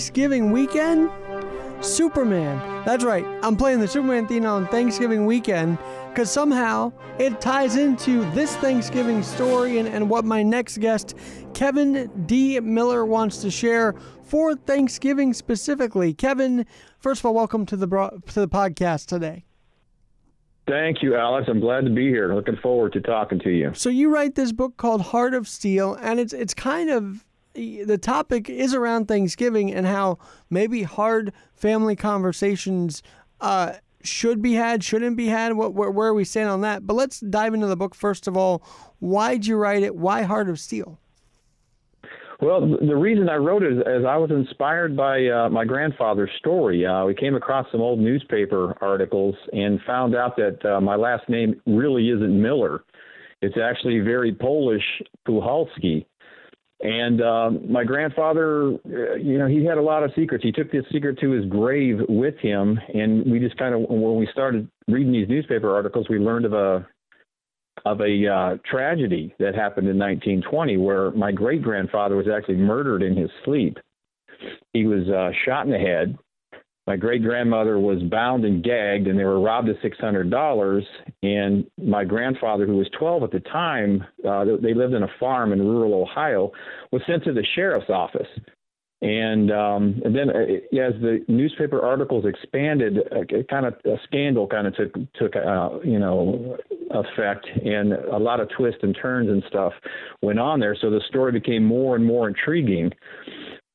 Thanksgiving 0.00 0.50
weekend? 0.50 1.10
Superman. 1.82 2.58
That's 2.86 3.04
right. 3.04 3.22
I'm 3.42 3.54
playing 3.54 3.80
the 3.80 3.86
Superman 3.86 4.26
theme 4.26 4.46
on 4.46 4.66
Thanksgiving 4.68 5.26
weekend 5.26 5.76
because 6.08 6.30
somehow 6.30 6.94
it 7.18 7.38
ties 7.42 7.76
into 7.76 8.24
this 8.30 8.56
Thanksgiving 8.56 9.22
story 9.22 9.76
and, 9.76 9.86
and 9.86 10.08
what 10.08 10.24
my 10.24 10.42
next 10.42 10.78
guest, 10.78 11.18
Kevin 11.52 12.10
D. 12.24 12.58
Miller, 12.60 13.04
wants 13.04 13.42
to 13.42 13.50
share 13.50 13.94
for 14.22 14.54
Thanksgiving 14.54 15.34
specifically. 15.34 16.14
Kevin, 16.14 16.64
first 16.98 17.20
of 17.20 17.26
all, 17.26 17.34
welcome 17.34 17.66
to 17.66 17.76
the 17.76 17.86
bro- 17.86 18.22
to 18.28 18.40
the 18.40 18.48
podcast 18.48 19.04
today. 19.04 19.44
Thank 20.66 21.02
you, 21.02 21.14
Alex. 21.14 21.46
I'm 21.46 21.60
glad 21.60 21.84
to 21.84 21.90
be 21.90 22.08
here. 22.08 22.34
Looking 22.34 22.56
forward 22.56 22.94
to 22.94 23.02
talking 23.02 23.38
to 23.40 23.50
you. 23.50 23.72
So 23.74 23.90
you 23.90 24.08
write 24.08 24.34
this 24.34 24.50
book 24.50 24.78
called 24.78 25.02
Heart 25.02 25.34
of 25.34 25.46
Steel, 25.46 25.92
and 26.00 26.18
it's 26.18 26.32
it's 26.32 26.54
kind 26.54 26.88
of 26.88 27.26
the 27.54 27.98
topic 27.98 28.48
is 28.48 28.74
around 28.74 29.06
Thanksgiving 29.08 29.72
and 29.72 29.86
how 29.86 30.18
maybe 30.48 30.82
hard 30.82 31.32
family 31.54 31.96
conversations 31.96 33.02
uh, 33.40 33.74
should 34.02 34.40
be 34.40 34.54
had, 34.54 34.82
shouldn't 34.84 35.16
be 35.16 35.26
had. 35.26 35.54
What 35.54 35.74
where, 35.74 35.90
where 35.90 36.08
are 36.08 36.14
we 36.14 36.24
stand 36.24 36.48
on 36.48 36.60
that? 36.62 36.86
But 36.86 36.94
let's 36.94 37.20
dive 37.20 37.54
into 37.54 37.66
the 37.66 37.76
book 37.76 37.94
first 37.94 38.28
of 38.28 38.36
all. 38.36 38.62
Why'd 38.98 39.46
you 39.46 39.56
write 39.56 39.82
it? 39.82 39.96
Why 39.96 40.22
Heart 40.22 40.48
of 40.48 40.58
Steel? 40.58 40.98
Well, 42.42 42.60
the 42.80 42.96
reason 42.96 43.28
I 43.28 43.36
wrote 43.36 43.62
it 43.62 43.74
is, 43.74 43.78
is 43.80 44.04
I 44.08 44.16
was 44.16 44.30
inspired 44.30 44.96
by 44.96 45.26
uh, 45.26 45.50
my 45.50 45.66
grandfather's 45.66 46.30
story. 46.38 46.86
Uh, 46.86 47.04
we 47.04 47.14
came 47.14 47.34
across 47.34 47.66
some 47.70 47.82
old 47.82 47.98
newspaper 47.98 48.78
articles 48.80 49.34
and 49.52 49.78
found 49.86 50.14
out 50.14 50.36
that 50.36 50.64
uh, 50.64 50.80
my 50.80 50.96
last 50.96 51.28
name 51.28 51.60
really 51.66 52.08
isn't 52.08 52.40
Miller. 52.40 52.84
It's 53.42 53.56
actually 53.62 54.00
very 54.00 54.34
Polish, 54.34 54.84
Puhalski. 55.28 56.06
And 56.82 57.20
um, 57.20 57.70
my 57.70 57.84
grandfather, 57.84 58.72
uh, 58.72 59.14
you 59.16 59.38
know, 59.38 59.46
he 59.46 59.64
had 59.64 59.76
a 59.76 59.82
lot 59.82 60.02
of 60.02 60.12
secrets. 60.16 60.42
He 60.42 60.50
took 60.50 60.72
this 60.72 60.84
secret 60.90 61.18
to 61.20 61.30
his 61.30 61.44
grave 61.44 61.98
with 62.08 62.36
him, 62.38 62.80
and 62.94 63.30
we 63.30 63.38
just 63.38 63.56
kind 63.58 63.74
of, 63.74 63.82
when 63.82 64.16
we 64.16 64.26
started 64.32 64.66
reading 64.88 65.12
these 65.12 65.28
newspaper 65.28 65.74
articles, 65.74 66.06
we 66.08 66.18
learned 66.18 66.46
of 66.46 66.54
a 66.54 66.86
of 67.86 68.00
a 68.00 68.26
uh, 68.26 68.56
tragedy 68.70 69.34
that 69.38 69.54
happened 69.54 69.88
in 69.88 69.98
1920 69.98 70.76
where 70.76 71.12
my 71.12 71.32
great 71.32 71.62
grandfather 71.62 72.14
was 72.14 72.26
actually 72.28 72.56
murdered 72.56 73.02
in 73.02 73.16
his 73.16 73.30
sleep. 73.44 73.78
He 74.74 74.86
was 74.86 75.08
uh, 75.08 75.30
shot 75.46 75.64
in 75.64 75.72
the 75.72 75.78
head. 75.78 76.18
My 76.86 76.96
great 76.96 77.22
grandmother 77.22 77.78
was 77.78 78.02
bound 78.04 78.44
and 78.44 78.64
gagged, 78.64 79.06
and 79.06 79.18
they 79.18 79.24
were 79.24 79.40
robbed 79.40 79.68
of 79.68 79.76
$600. 79.76 80.82
And 81.22 81.64
my 81.80 82.04
grandfather, 82.04 82.66
who 82.66 82.76
was 82.76 82.88
12 82.98 83.22
at 83.22 83.30
the 83.30 83.40
time, 83.40 84.04
uh, 84.26 84.44
they 84.60 84.74
lived 84.74 84.94
in 84.94 85.02
a 85.02 85.10
farm 85.20 85.52
in 85.52 85.60
rural 85.60 86.02
Ohio, 86.02 86.50
was 86.90 87.02
sent 87.06 87.24
to 87.24 87.32
the 87.32 87.44
sheriff's 87.54 87.90
office. 87.90 88.28
And, 89.02 89.50
um, 89.50 90.02
and 90.04 90.14
then, 90.14 90.28
uh, 90.28 90.78
as 90.78 90.92
the 91.00 91.24
newspaper 91.26 91.80
articles 91.80 92.26
expanded, 92.26 92.98
uh, 93.10 93.42
kind 93.48 93.64
of 93.64 93.74
a 93.86 93.96
scandal 94.04 94.46
kind 94.46 94.66
of 94.66 94.74
took 94.76 94.92
took 95.14 95.36
uh, 95.36 95.78
you 95.82 95.98
know 95.98 96.58
effect, 96.90 97.46
and 97.64 97.94
a 97.94 98.18
lot 98.18 98.40
of 98.40 98.50
twists 98.50 98.80
and 98.82 98.94
turns 99.00 99.30
and 99.30 99.42
stuff 99.48 99.72
went 100.20 100.38
on 100.38 100.60
there. 100.60 100.76
So 100.78 100.90
the 100.90 101.00
story 101.08 101.32
became 101.32 101.64
more 101.64 101.96
and 101.96 102.04
more 102.04 102.28
intriguing. 102.28 102.92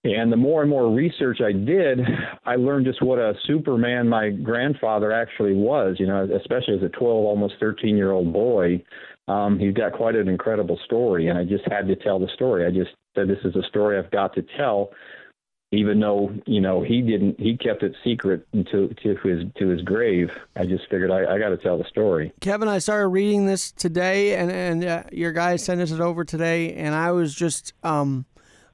And 0.05 0.31
the 0.31 0.37
more 0.37 0.61
and 0.61 0.69
more 0.69 0.93
research 0.93 1.39
I 1.41 1.51
did, 1.51 1.99
I 2.45 2.55
learned 2.55 2.85
just 2.85 3.01
what 3.01 3.17
a 3.17 3.33
Superman 3.47 4.07
my 4.07 4.29
grandfather 4.29 5.11
actually 5.11 5.53
was. 5.53 5.95
You 5.99 6.05
know, 6.05 6.27
especially 6.39 6.75
as 6.75 6.83
a 6.83 6.89
12, 6.89 7.25
almost 7.25 7.55
13 7.59 7.97
year 7.97 8.11
old 8.11 8.31
boy, 8.31 8.83
um, 9.27 9.57
he's 9.57 9.73
got 9.73 9.93
quite 9.93 10.15
an 10.15 10.27
incredible 10.27 10.79
story, 10.85 11.27
and 11.27 11.37
I 11.37 11.43
just 11.43 11.63
had 11.71 11.87
to 11.87 11.95
tell 11.95 12.19
the 12.19 12.29
story. 12.35 12.65
I 12.65 12.69
just 12.69 12.91
said 13.15 13.27
this 13.27 13.43
is 13.43 13.55
a 13.55 13.67
story 13.67 13.97
I've 13.97 14.11
got 14.11 14.35
to 14.35 14.45
tell, 14.55 14.91
even 15.71 15.99
though 15.99 16.31
you 16.45 16.61
know 16.61 16.83
he 16.83 17.01
didn't. 17.01 17.39
He 17.39 17.57
kept 17.57 17.81
it 17.81 17.95
secret 18.03 18.45
to 18.53 18.93
to 19.01 19.15
his 19.23 19.43
to 19.57 19.67
his 19.69 19.81
grave. 19.81 20.29
I 20.55 20.65
just 20.65 20.83
figured 20.91 21.09
I, 21.09 21.33
I 21.33 21.39
got 21.39 21.49
to 21.49 21.57
tell 21.57 21.79
the 21.79 21.85
story. 21.89 22.31
Kevin, 22.39 22.67
I 22.67 22.77
started 22.77 23.07
reading 23.07 23.47
this 23.47 23.71
today, 23.71 24.35
and 24.35 24.51
and 24.51 24.85
uh, 24.85 25.03
your 25.11 25.31
guy 25.31 25.55
sent 25.55 25.81
us 25.81 25.89
it 25.89 25.99
over 25.99 26.23
today, 26.23 26.75
and 26.75 26.93
I 26.93 27.11
was 27.11 27.33
just 27.33 27.73
um, 27.81 28.27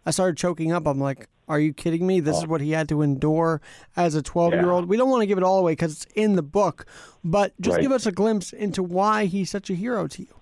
I 0.06 0.12
started 0.12 0.38
choking 0.38 0.72
up. 0.72 0.88
I'm 0.88 1.00
like, 1.00 1.28
are 1.48 1.60
you 1.60 1.74
kidding 1.74 2.08
me? 2.08 2.20
This 2.20 2.38
oh. 2.38 2.40
is 2.40 2.48
what 2.48 2.62
he 2.62 2.72
had 2.72 2.90
to 2.90 3.02
endure 3.02 3.62
as 3.96 4.16
a 4.16 4.22
12 4.22 4.54
year 4.54 4.72
old. 4.72 4.88
We 4.88 4.98
don't 4.98 5.10
want 5.10 5.22
to 5.22 5.28
give 5.28 5.38
it 5.38 5.44
all 5.44 5.60
away 5.60 5.74
because 5.74 6.04
it's 6.04 6.14
in 6.16 6.36
the 6.36 6.44
book, 6.44 6.86
but 7.24 7.54
just 7.60 7.76
right. 7.76 7.82
give 7.82 7.92
us 7.92 8.06
a 8.06 8.12
glimpse 8.12 8.54
into 8.54 8.82
why 8.84 9.26
he's 9.26 9.50
such 9.50 9.70
a 9.70 9.76
hero 9.76 10.08
to 10.08 10.22
you 10.22 10.42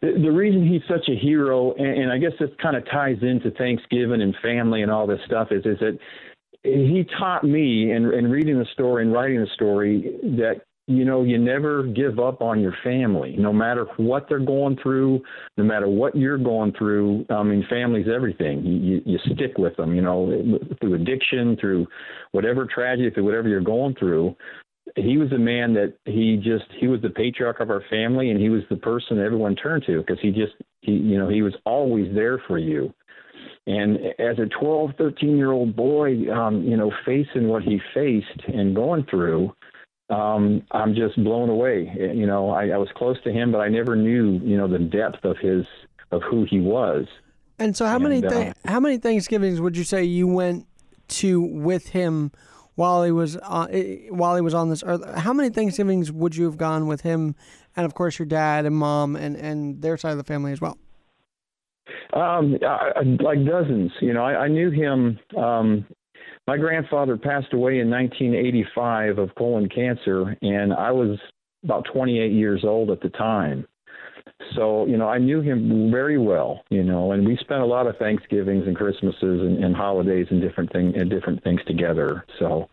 the, 0.00 0.30
reason 0.30 0.66
he's 0.66 0.82
such 0.88 1.08
a 1.08 1.16
hero, 1.16 1.74
and, 1.74 2.02
and 2.02 2.12
I 2.12 2.18
guess 2.18 2.32
this 2.38 2.50
kind 2.62 2.76
of 2.76 2.84
ties 2.90 3.18
into 3.22 3.50
Thanksgiving 3.52 4.22
and 4.22 4.34
family 4.42 4.82
and 4.82 4.90
all 4.90 5.06
this 5.06 5.20
stuff, 5.26 5.48
is 5.50 5.64
is 5.64 5.78
that 5.80 5.98
he 6.62 7.06
taught 7.18 7.44
me 7.44 7.92
in, 7.92 8.12
in 8.12 8.30
reading 8.30 8.58
the 8.58 8.66
story 8.72 9.02
and 9.04 9.12
writing 9.12 9.40
the 9.40 9.48
story 9.54 10.16
that 10.22 10.62
you 10.88 11.04
know 11.04 11.22
you 11.22 11.38
never 11.38 11.82
give 11.82 12.18
up 12.18 12.40
on 12.40 12.60
your 12.60 12.74
family 12.82 13.36
no 13.38 13.52
matter 13.52 13.86
what 13.98 14.26
they're 14.28 14.38
going 14.38 14.76
through 14.82 15.20
no 15.58 15.64
matter 15.64 15.86
what 15.86 16.16
you're 16.16 16.38
going 16.38 16.72
through. 16.72 17.24
I 17.28 17.42
mean 17.42 17.64
family's 17.68 18.08
everything. 18.12 18.64
You, 18.64 19.02
you 19.04 19.18
stick 19.34 19.58
with 19.58 19.76
them 19.76 19.94
you 19.94 20.00
know 20.00 20.58
through 20.80 20.94
addiction 20.94 21.56
through 21.60 21.86
whatever 22.32 22.66
tragedy 22.66 23.10
through 23.10 23.24
whatever 23.24 23.48
you're 23.48 23.60
going 23.60 23.94
through. 23.96 24.34
He 24.96 25.18
was 25.18 25.30
a 25.32 25.38
man 25.38 25.74
that 25.74 25.94
he 26.06 26.36
just 26.36 26.64
he 26.80 26.88
was 26.88 27.02
the 27.02 27.10
patriarch 27.10 27.60
of 27.60 27.70
our 27.70 27.82
family 27.90 28.30
and 28.30 28.40
he 28.40 28.48
was 28.48 28.62
the 28.70 28.76
person 28.76 29.18
everyone 29.18 29.56
turned 29.56 29.84
to 29.86 29.98
because 30.00 30.18
he 30.22 30.30
just 30.30 30.54
he 30.80 30.92
you 30.92 31.18
know 31.18 31.28
he 31.28 31.42
was 31.42 31.54
always 31.66 32.12
there 32.14 32.42
for 32.48 32.58
you. 32.58 32.92
And 33.66 33.98
as 34.18 34.38
a 34.38 34.46
12 34.58 34.92
13 34.96 35.36
year 35.36 35.52
old 35.52 35.76
boy 35.76 36.32
um 36.32 36.62
you 36.62 36.78
know 36.78 36.90
facing 37.04 37.48
what 37.48 37.62
he 37.62 37.78
faced 37.92 38.40
and 38.48 38.74
going 38.74 39.04
through 39.10 39.52
um 40.10 40.62
i'm 40.72 40.94
just 40.94 41.22
blown 41.22 41.48
away 41.48 41.92
you 41.96 42.26
know 42.26 42.50
i, 42.50 42.68
I 42.68 42.76
was 42.78 42.88
close 42.96 43.16
to 43.24 43.32
him 43.32 43.52
but 43.52 43.58
i 43.58 43.68
never 43.68 43.94
knew 43.96 44.40
you 44.42 44.56
know 44.56 44.68
the 44.68 44.78
depth 44.78 45.24
of 45.24 45.36
his 45.38 45.66
of 46.10 46.22
who 46.22 46.46
he 46.48 46.60
was 46.60 47.06
and 47.58 47.76
so 47.76 47.86
how 47.86 47.96
and, 47.96 48.04
many 48.04 48.20
th- 48.22 48.32
uh, 48.32 48.52
how 48.64 48.80
many 48.80 48.98
thanksgivings 48.98 49.60
would 49.60 49.76
you 49.76 49.84
say 49.84 50.04
you 50.04 50.26
went 50.26 50.66
to 51.08 51.40
with 51.40 51.88
him 51.88 52.30
while 52.78 53.02
he 53.02 53.10
was 53.10 53.36
uh, 53.36 53.66
while 54.10 54.36
he 54.36 54.40
was 54.40 54.54
on 54.54 54.70
this 54.70 54.84
earth. 54.86 55.04
How 55.16 55.32
many 55.32 55.50
Thanksgivings 55.50 56.12
would 56.12 56.36
you 56.36 56.44
have 56.44 56.56
gone 56.56 56.86
with 56.86 57.00
him, 57.00 57.34
and 57.76 57.84
of 57.84 57.94
course 57.94 58.20
your 58.20 58.26
dad 58.26 58.66
and 58.66 58.76
mom 58.76 59.16
and 59.16 59.36
and 59.36 59.82
their 59.82 59.96
side 59.96 60.12
of 60.12 60.18
the 60.18 60.22
family 60.22 60.52
as 60.52 60.60
well? 60.60 60.78
Um, 62.12 62.56
I, 62.64 63.00
like 63.20 63.44
dozens. 63.44 63.90
You 64.00 64.12
know, 64.12 64.22
I, 64.22 64.44
I 64.44 64.48
knew 64.48 64.70
him. 64.70 65.18
Um, 65.36 65.86
my 66.48 66.56
grandfather 66.56 67.18
passed 67.18 67.52
away 67.52 67.78
in 67.80 67.90
1985 67.90 69.18
of 69.18 69.34
colon 69.34 69.68
cancer, 69.68 70.34
and 70.40 70.72
I 70.72 70.90
was 70.90 71.18
about 71.62 71.86
28 71.92 72.32
years 72.32 72.64
old 72.64 72.90
at 72.90 73.02
the 73.02 73.10
time. 73.10 73.66
So, 74.54 74.86
you 74.86 74.96
know, 74.96 75.06
I 75.06 75.18
knew 75.18 75.42
him 75.42 75.90
very 75.90 76.16
well, 76.16 76.62
you 76.70 76.82
know, 76.82 77.12
and 77.12 77.26
we 77.26 77.36
spent 77.36 77.60
a 77.60 77.66
lot 77.66 77.86
of 77.86 77.98
Thanksgivings 77.98 78.66
and 78.66 78.74
Christmases 78.74 79.42
and, 79.42 79.62
and 79.62 79.76
holidays 79.76 80.28
and 80.30 80.40
different 80.40 80.72
thing 80.72 80.96
and 80.96 81.10
different 81.10 81.44
things 81.44 81.60
together. 81.66 82.24
So 82.38 82.70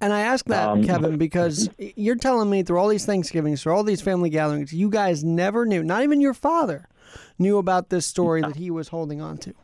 And 0.00 0.12
I 0.12 0.22
ask 0.22 0.44
that, 0.46 0.68
um, 0.68 0.82
Kevin, 0.82 1.16
because 1.16 1.70
you're 1.78 2.16
telling 2.16 2.50
me 2.50 2.64
through 2.64 2.78
all 2.78 2.88
these 2.88 3.06
Thanksgivings, 3.06 3.62
through 3.62 3.76
all 3.76 3.84
these 3.84 4.00
family 4.00 4.30
gatherings, 4.30 4.72
you 4.72 4.90
guys 4.90 5.22
never 5.22 5.64
knew, 5.64 5.84
not 5.84 6.02
even 6.02 6.20
your 6.20 6.34
father 6.34 6.88
knew 7.38 7.58
about 7.58 7.88
this 7.88 8.04
story 8.04 8.40
that 8.40 8.56
he 8.56 8.68
was 8.68 8.88
holding 8.88 9.20
on 9.20 9.38
to. 9.38 9.54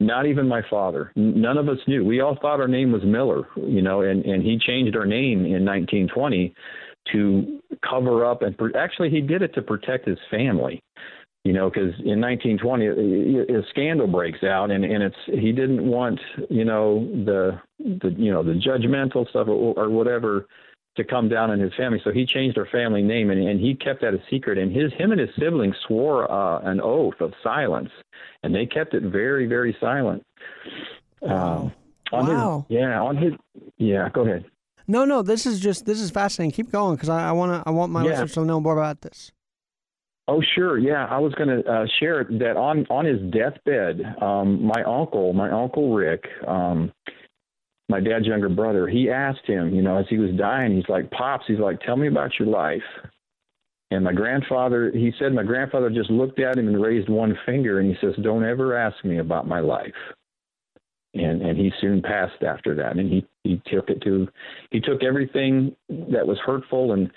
Not 0.00 0.26
even 0.26 0.48
my 0.48 0.62
father. 0.68 1.12
None 1.14 1.56
of 1.56 1.68
us 1.68 1.78
knew. 1.86 2.04
We 2.04 2.20
all 2.20 2.36
thought 2.40 2.60
our 2.60 2.68
name 2.68 2.90
was 2.92 3.02
Miller, 3.04 3.46
you 3.56 3.80
know, 3.80 4.00
and, 4.00 4.24
and 4.24 4.42
he 4.42 4.58
changed 4.58 4.96
our 4.96 5.06
name 5.06 5.44
in 5.44 5.64
1920 5.64 6.52
to 7.12 7.60
cover 7.88 8.24
up 8.24 8.42
and 8.42 8.56
actually 8.76 9.10
he 9.10 9.20
did 9.20 9.42
it 9.42 9.54
to 9.54 9.62
protect 9.62 10.08
his 10.08 10.18
family 10.30 10.82
you 11.44 11.52
know 11.52 11.68
because 11.68 11.92
in 12.04 12.20
1920 12.20 12.88
uh, 12.88 13.58
a 13.58 13.62
scandal 13.70 14.06
breaks 14.06 14.42
out 14.42 14.70
and 14.70 14.84
and 14.84 15.02
it's 15.02 15.16
he 15.26 15.52
didn't 15.52 15.86
want 15.86 16.18
you 16.48 16.64
know 16.64 17.06
the 17.24 17.60
the 17.78 18.14
you 18.16 18.32
know 18.32 18.42
the 18.42 18.54
judgmental 18.54 19.28
stuff 19.28 19.48
or, 19.48 19.74
or 19.76 19.90
whatever 19.90 20.46
to 20.96 21.04
come 21.04 21.28
down 21.28 21.50
on 21.50 21.58
his 21.58 21.72
family 21.74 22.00
so 22.04 22.12
he 22.12 22.26
changed 22.26 22.56
our 22.58 22.66
family 22.66 23.02
name 23.02 23.30
and, 23.30 23.48
and 23.48 23.60
he 23.60 23.74
kept 23.74 24.00
that 24.00 24.14
a 24.14 24.22
secret 24.30 24.58
and 24.58 24.74
his 24.74 24.92
him 24.94 25.10
and 25.10 25.20
his 25.20 25.30
siblings 25.38 25.76
swore 25.86 26.30
uh, 26.30 26.60
an 26.60 26.80
oath 26.80 27.20
of 27.20 27.32
silence 27.42 27.90
and 28.42 28.54
they 28.54 28.66
kept 28.66 28.94
it 28.94 29.02
very 29.02 29.46
very 29.46 29.76
silent 29.80 30.24
wow. 31.20 31.72
Uh, 32.12 32.16
wow. 32.16 32.66
His, 32.68 32.76
yeah 32.78 33.00
on 33.00 33.16
his 33.16 33.32
yeah 33.78 34.08
go 34.10 34.22
ahead 34.22 34.44
no, 34.86 35.04
no, 35.04 35.22
this 35.22 35.46
is 35.46 35.60
just 35.60 35.86
this 35.86 36.00
is 36.00 36.10
fascinating. 36.10 36.52
Keep 36.52 36.70
going 36.70 36.96
because 36.96 37.08
I, 37.08 37.28
I 37.28 37.32
want 37.32 37.52
to 37.52 37.68
I 37.68 37.72
want 37.72 37.90
my 37.90 38.02
yeah. 38.04 38.10
listeners 38.10 38.34
to 38.34 38.44
know 38.44 38.60
more 38.60 38.76
about 38.76 39.00
this. 39.00 39.32
Oh, 40.26 40.42
sure. 40.54 40.78
Yeah, 40.78 41.06
I 41.06 41.18
was 41.18 41.34
going 41.34 41.48
to 41.48 41.70
uh, 41.70 41.86
share 42.00 42.24
that 42.24 42.56
on 42.56 42.86
on 42.90 43.04
his 43.04 43.20
deathbed, 43.30 44.00
um, 44.22 44.64
my 44.64 44.82
uncle, 44.84 45.32
my 45.32 45.50
uncle 45.50 45.94
Rick, 45.94 46.24
um, 46.46 46.92
my 47.88 48.00
dad's 48.00 48.26
younger 48.26 48.48
brother, 48.48 48.88
he 48.88 49.10
asked 49.10 49.46
him, 49.46 49.74
you 49.74 49.82
know, 49.82 49.98
as 49.98 50.06
he 50.08 50.18
was 50.18 50.30
dying, 50.36 50.74
he's 50.74 50.88
like, 50.88 51.10
"Pops," 51.10 51.44
he's 51.46 51.58
like, 51.58 51.80
"Tell 51.80 51.96
me 51.96 52.08
about 52.08 52.38
your 52.38 52.48
life." 52.48 52.82
And 53.90 54.02
my 54.02 54.12
grandfather, 54.12 54.90
he 54.92 55.12
said, 55.18 55.32
my 55.34 55.44
grandfather 55.44 55.90
just 55.90 56.10
looked 56.10 56.40
at 56.40 56.56
him 56.56 56.66
and 56.66 56.82
raised 56.82 57.08
one 57.08 57.38
finger, 57.46 57.80
and 57.80 57.88
he 57.88 57.96
says, 58.00 58.14
"Don't 58.22 58.44
ever 58.44 58.76
ask 58.76 59.04
me 59.04 59.18
about 59.18 59.46
my 59.46 59.60
life." 59.60 59.94
and 61.14 61.42
and 61.42 61.56
he 61.56 61.72
soon 61.80 62.02
passed 62.02 62.42
after 62.42 62.74
that. 62.74 62.96
And 62.96 63.10
he 63.10 63.26
he 63.44 63.62
took 63.66 63.88
it 63.88 64.02
to 64.02 64.28
he 64.70 64.80
took 64.80 65.02
everything 65.02 65.74
that 65.88 66.26
was 66.26 66.38
hurtful 66.44 66.92
and 66.92 67.10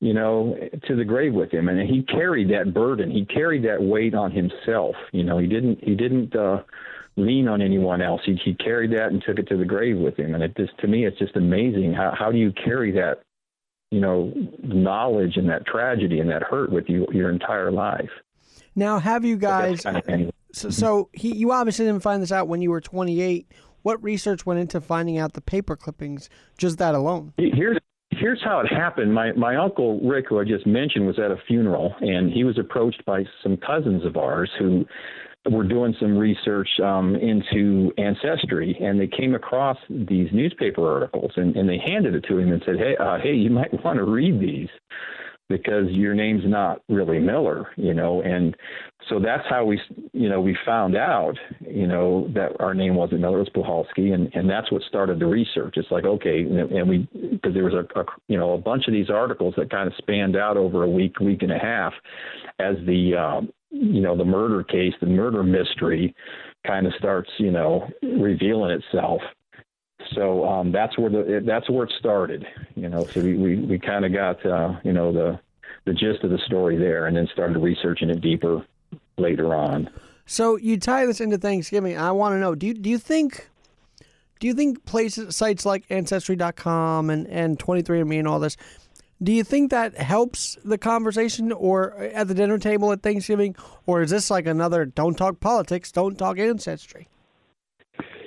you 0.00 0.14
know 0.14 0.56
to 0.86 0.96
the 0.96 1.04
grave 1.04 1.34
with 1.34 1.52
him, 1.52 1.68
and 1.68 1.88
he 1.88 2.02
carried 2.02 2.50
that 2.50 2.74
burden. 2.74 3.10
He 3.10 3.24
carried 3.26 3.64
that 3.64 3.82
weight 3.82 4.14
on 4.14 4.30
himself. 4.30 4.96
You 5.12 5.24
know, 5.24 5.38
he 5.38 5.46
didn't 5.46 5.82
he 5.82 5.94
didn't. 5.94 6.34
uh 6.34 6.62
lean 7.16 7.48
on 7.48 7.60
anyone 7.60 8.00
else. 8.00 8.22
He, 8.24 8.38
he 8.44 8.54
carried 8.54 8.92
that 8.92 9.08
and 9.08 9.22
took 9.22 9.38
it 9.38 9.48
to 9.48 9.56
the 9.56 9.64
grave 9.64 9.98
with 9.98 10.18
him. 10.18 10.34
And 10.34 10.42
it 10.42 10.56
just, 10.56 10.76
to 10.78 10.86
me, 10.86 11.04
it's 11.04 11.18
just 11.18 11.36
amazing. 11.36 11.92
How, 11.92 12.14
how 12.18 12.32
do 12.32 12.38
you 12.38 12.52
carry 12.64 12.90
that 12.92 13.22
you 13.92 14.00
know, 14.00 14.32
knowledge 14.62 15.36
and 15.36 15.48
that 15.50 15.66
tragedy 15.66 16.18
and 16.18 16.30
that 16.30 16.42
hurt 16.42 16.72
with 16.72 16.88
you 16.88 17.06
your 17.12 17.30
entire 17.30 17.70
life. 17.70 18.08
Now, 18.74 18.98
have 18.98 19.22
you 19.22 19.36
guys? 19.36 19.82
Kind 19.82 19.98
of 19.98 20.04
so, 20.52 20.68
mm-hmm. 20.68 20.70
so 20.70 21.10
he, 21.12 21.36
you 21.36 21.52
obviously 21.52 21.84
didn't 21.84 22.02
find 22.02 22.22
this 22.22 22.32
out 22.32 22.48
when 22.48 22.62
you 22.62 22.70
were 22.70 22.80
28. 22.80 23.46
What 23.82 24.02
research 24.02 24.46
went 24.46 24.60
into 24.60 24.80
finding 24.80 25.18
out 25.18 25.34
the 25.34 25.42
paper 25.42 25.76
clippings? 25.76 26.30
Just 26.56 26.78
that 26.78 26.94
alone. 26.94 27.34
Here's 27.36 27.76
here's 28.12 28.42
how 28.42 28.60
it 28.60 28.68
happened. 28.68 29.12
My 29.12 29.32
my 29.32 29.56
uncle 29.56 30.00
Rick, 30.00 30.26
who 30.30 30.40
I 30.40 30.44
just 30.44 30.66
mentioned, 30.66 31.06
was 31.06 31.18
at 31.18 31.30
a 31.30 31.36
funeral, 31.46 31.94
and 32.00 32.32
he 32.32 32.44
was 32.44 32.58
approached 32.58 33.04
by 33.04 33.24
some 33.42 33.58
cousins 33.58 34.06
of 34.06 34.16
ours 34.16 34.50
who 34.58 34.86
were 35.50 35.64
doing 35.64 35.94
some 35.98 36.16
research 36.16 36.68
um, 36.82 37.16
into 37.16 37.92
ancestry, 37.98 38.76
and 38.80 39.00
they 39.00 39.08
came 39.08 39.34
across 39.34 39.76
these 39.88 40.28
newspaper 40.32 40.90
articles, 40.90 41.32
and, 41.36 41.56
and 41.56 41.68
they 41.68 41.78
handed 41.78 42.14
it 42.14 42.24
to 42.28 42.38
him 42.38 42.52
and 42.52 42.62
said, 42.64 42.76
"Hey, 42.78 42.96
uh, 42.98 43.18
hey, 43.22 43.34
you 43.34 43.50
might 43.50 43.72
want 43.84 43.98
to 43.98 44.04
read 44.04 44.40
these." 44.40 44.68
because 45.48 45.90
your 45.90 46.14
name's 46.14 46.44
not 46.46 46.80
really 46.88 47.18
Miller, 47.18 47.66
you 47.76 47.92
know, 47.92 48.22
and 48.22 48.56
so 49.08 49.20
that's 49.20 49.42
how 49.50 49.64
we, 49.64 49.78
you 50.12 50.28
know, 50.28 50.40
we 50.40 50.56
found 50.64 50.96
out, 50.96 51.34
you 51.60 51.86
know, 51.86 52.30
that 52.34 52.52
our 52.58 52.72
name 52.72 52.94
wasn't 52.94 53.20
Miller, 53.20 53.40
it 53.40 53.52
was 53.54 53.86
Puhalski, 53.96 54.14
and 54.14 54.32
and 54.34 54.48
that's 54.48 54.72
what 54.72 54.82
started 54.82 55.18
the 55.18 55.26
research. 55.26 55.74
It's 55.76 55.90
like 55.90 56.04
okay, 56.04 56.40
and 56.42 56.88
we 56.88 57.08
because 57.30 57.52
there 57.52 57.64
was 57.64 57.74
a, 57.74 58.00
a, 58.00 58.04
you 58.28 58.38
know 58.38 58.54
a 58.54 58.58
bunch 58.58 58.86
of 58.86 58.94
these 58.94 59.10
articles 59.10 59.54
that 59.58 59.70
kind 59.70 59.86
of 59.86 59.94
spanned 59.98 60.36
out 60.36 60.56
over 60.56 60.84
a 60.84 60.90
week, 60.90 61.20
week 61.20 61.42
and 61.42 61.52
a 61.52 61.58
half, 61.58 61.92
as 62.58 62.76
the 62.86 63.14
um, 63.16 63.52
you 63.72 64.00
know 64.00 64.16
the 64.16 64.24
murder 64.24 64.62
case, 64.62 64.92
the 65.00 65.06
murder 65.06 65.42
mystery, 65.42 66.14
kind 66.66 66.86
of 66.86 66.92
starts, 66.98 67.30
you 67.38 67.50
know, 67.50 67.88
revealing 68.02 68.70
itself. 68.70 69.20
So 70.14 70.46
um, 70.46 70.72
that's 70.72 70.96
where 70.98 71.10
the 71.10 71.42
that's 71.44 71.68
where 71.70 71.84
it 71.84 71.92
started, 71.98 72.44
you 72.74 72.88
know. 72.88 73.04
So 73.06 73.20
we 73.20 73.36
we, 73.36 73.56
we 73.56 73.78
kind 73.78 74.04
of 74.04 74.12
got 74.12 74.44
uh, 74.44 74.78
you 74.84 74.92
know 74.92 75.12
the 75.12 75.40
the 75.84 75.94
gist 75.94 76.22
of 76.22 76.30
the 76.30 76.38
story 76.46 76.76
there, 76.76 77.06
and 77.06 77.16
then 77.16 77.28
started 77.32 77.58
researching 77.58 78.10
it 78.10 78.20
deeper 78.20 78.64
later 79.16 79.54
on. 79.54 79.88
So 80.26 80.56
you 80.56 80.78
tie 80.78 81.06
this 81.06 81.20
into 81.20 81.38
Thanksgiving. 81.38 81.96
I 81.96 82.12
want 82.12 82.34
to 82.34 82.38
know 82.38 82.54
do 82.54 82.66
you 82.66 82.74
do 82.74 82.90
you 82.90 82.98
think 82.98 83.48
do 84.40 84.46
you 84.46 84.54
think 84.54 84.84
places 84.84 85.34
sites 85.36 85.64
like 85.64 85.84
ancestry.com 85.88 87.10
and 87.10 87.26
and 87.28 87.58
23andme 87.58 88.18
and 88.18 88.28
all 88.28 88.40
this 88.40 88.56
do 89.22 89.32
you 89.32 89.44
think 89.44 89.70
that 89.70 89.96
helps 89.96 90.58
the 90.64 90.78
conversation 90.78 91.52
or 91.52 91.94
uh, 91.96 92.08
at 92.08 92.28
the 92.28 92.34
dinner 92.34 92.58
table 92.58 92.92
at 92.92 93.02
Thanksgiving 93.02 93.54
or 93.86 94.02
is 94.02 94.10
this 94.10 94.30
like 94.30 94.46
another 94.46 94.84
don't 94.84 95.14
talk 95.14 95.40
politics, 95.40 95.92
don't 95.92 96.18
talk 96.18 96.38
ancestry? 96.38 97.08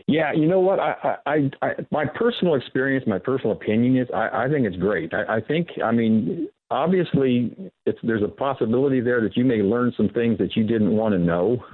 Yeah, 0.08 0.34
you 0.34 0.46
know 0.48 0.60
what? 0.60 0.80
I, 0.80 1.18
I, 1.26 1.52
I, 1.64 1.70
my 1.92 2.06
personal 2.06 2.54
experience, 2.54 3.06
my 3.08 3.18
personal 3.18 3.54
opinion 3.54 3.98
is, 3.98 4.08
I, 4.14 4.46
I 4.46 4.50
think 4.50 4.68
it's 4.68 4.78
great. 4.78 5.12
I, 5.16 5.38
I 5.38 5.42
think, 5.42 5.68
I 5.84 5.92
mean, 5.92 6.48
obviously, 6.70 7.56
it's, 7.88 7.98
there's 8.04 8.22
a 8.22 8.28
possibility 8.28 9.02
there 9.02 9.20
that 9.22 9.36
you 9.36 9.44
may 9.44 9.64
learn 9.64 9.94
some 9.98 10.10
things 10.10 10.38
that 10.38 10.56
you 10.56 10.64
didn't 10.64 10.92
want 10.92 11.14
to 11.14 11.20
know. 11.20 11.58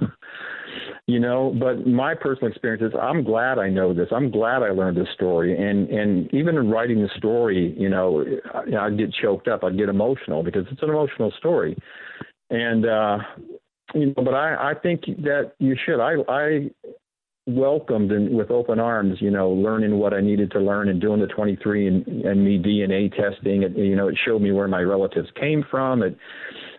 you 1.12 1.20
know, 1.20 1.54
but 1.60 1.86
my 1.86 2.14
personal 2.14 2.50
experience 2.50 2.82
is, 2.82 2.98
I'm 2.98 3.22
glad 3.22 3.58
I 3.58 3.68
know 3.68 3.92
this. 3.92 4.08
I'm 4.10 4.30
glad 4.30 4.62
I 4.62 4.70
learned 4.70 4.96
this 4.96 5.08
story, 5.14 5.54
and 5.54 5.90
and 5.90 6.32
even 6.32 6.56
in 6.56 6.70
writing 6.70 7.02
the 7.02 7.10
story, 7.18 7.74
you 7.78 7.90
know, 7.90 8.24
I, 8.54 8.86
I'd 8.86 8.96
get 8.96 9.12
choked 9.12 9.46
up. 9.46 9.62
I'd 9.62 9.76
get 9.76 9.90
emotional 9.90 10.42
because 10.42 10.64
it's 10.70 10.82
an 10.82 10.88
emotional 10.88 11.30
story, 11.38 11.76
and 12.48 12.86
uh, 12.86 13.18
you 13.94 14.06
know, 14.06 14.24
but 14.24 14.32
I 14.32 14.70
I 14.70 14.74
think 14.82 15.02
that 15.04 15.52
you 15.58 15.76
should. 15.84 16.00
I 16.00 16.14
I 16.28 16.70
welcomed 17.46 18.12
and 18.12 18.34
with 18.36 18.50
open 18.50 18.78
arms, 18.78 19.18
you 19.20 19.30
know, 19.30 19.50
learning 19.50 19.98
what 19.98 20.14
I 20.14 20.20
needed 20.20 20.50
to 20.52 20.60
learn 20.60 20.88
and 20.88 21.00
doing 21.00 21.20
the 21.20 21.26
23 21.26 21.88
and, 21.88 22.06
and 22.06 22.44
me 22.44 22.58
DNA 22.58 23.10
testing. 23.10 23.64
It, 23.64 23.76
you 23.76 23.96
know, 23.96 24.08
it 24.08 24.18
showed 24.24 24.40
me 24.40 24.52
where 24.52 24.68
my 24.68 24.80
relatives 24.80 25.28
came 25.38 25.64
from 25.70 26.02
it, 26.02 26.16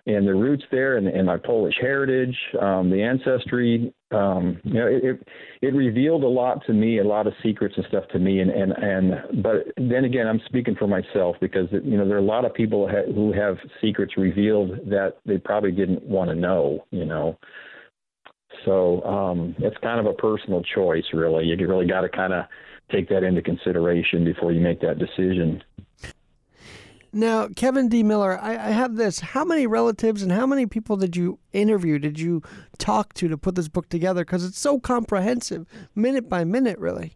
and 0.05 0.27
the 0.27 0.33
roots 0.33 0.63
there 0.71 0.97
and, 0.97 1.07
and 1.07 1.25
my 1.25 1.37
Polish 1.37 1.75
heritage, 1.79 2.35
um, 2.61 2.89
the 2.89 3.01
ancestry. 3.01 3.93
Um, 4.13 4.59
you 4.63 4.73
know, 4.75 4.87
it, 4.87 5.03
it, 5.03 5.27
it 5.61 5.73
revealed 5.73 6.23
a 6.23 6.27
lot 6.27 6.65
to 6.67 6.73
me, 6.73 6.99
a 6.99 7.03
lot 7.03 7.27
of 7.27 7.33
secrets 7.41 7.75
and 7.77 7.85
stuff 7.87 8.03
to 8.11 8.19
me. 8.19 8.39
And, 8.39 8.51
and, 8.51 8.71
and 8.73 9.43
but 9.43 9.65
then 9.77 10.05
again, 10.05 10.27
I'm 10.27 10.41
speaking 10.45 10.75
for 10.75 10.87
myself 10.87 11.35
because, 11.41 11.67
you 11.71 11.97
know, 11.97 12.07
there 12.07 12.15
are 12.15 12.19
a 12.19 12.21
lot 12.21 12.45
of 12.45 12.53
people 12.53 12.87
who 12.87 13.33
have 13.33 13.57
secrets 13.81 14.17
revealed 14.17 14.71
that 14.89 15.17
they 15.25 15.37
probably 15.37 15.71
didn't 15.71 16.03
want 16.03 16.29
to 16.29 16.35
know, 16.35 16.85
you 16.91 17.05
know. 17.05 17.37
So 18.65 19.01
um, 19.03 19.55
it's 19.59 19.77
kind 19.81 19.99
of 19.99 20.05
a 20.05 20.13
personal 20.13 20.63
choice, 20.75 21.05
really. 21.13 21.45
You 21.45 21.67
really 21.67 21.87
got 21.87 22.01
to 22.01 22.09
kind 22.09 22.33
of 22.33 22.45
take 22.91 23.09
that 23.09 23.23
into 23.23 23.41
consideration 23.41 24.23
before 24.23 24.51
you 24.51 24.61
make 24.61 24.79
that 24.81 24.99
decision. 24.99 25.63
Now, 27.15 27.47
Kevin 27.55 27.89
D. 27.89 28.01
Miller, 28.01 28.39
I, 28.39 28.53
I, 28.53 28.71
have 28.71 28.95
this. 28.95 29.19
How 29.19 29.45
many 29.45 29.67
relatives 29.67 30.23
and 30.23 30.31
how 30.31 30.47
many 30.47 30.65
people 30.65 30.97
did 30.97 31.15
you 31.15 31.37
interview, 31.51 31.99
did 31.99 32.19
you 32.19 32.41
talk 32.79 33.13
to 33.15 33.27
to 33.27 33.37
put 33.37 33.53
this 33.53 33.67
book 33.67 33.87
together? 33.87 34.25
Because 34.25 34.43
it's 34.43 34.57
so 34.57 34.79
comprehensive, 34.79 35.67
minute 35.93 36.27
by 36.27 36.43
minute, 36.43 36.79
really. 36.79 37.15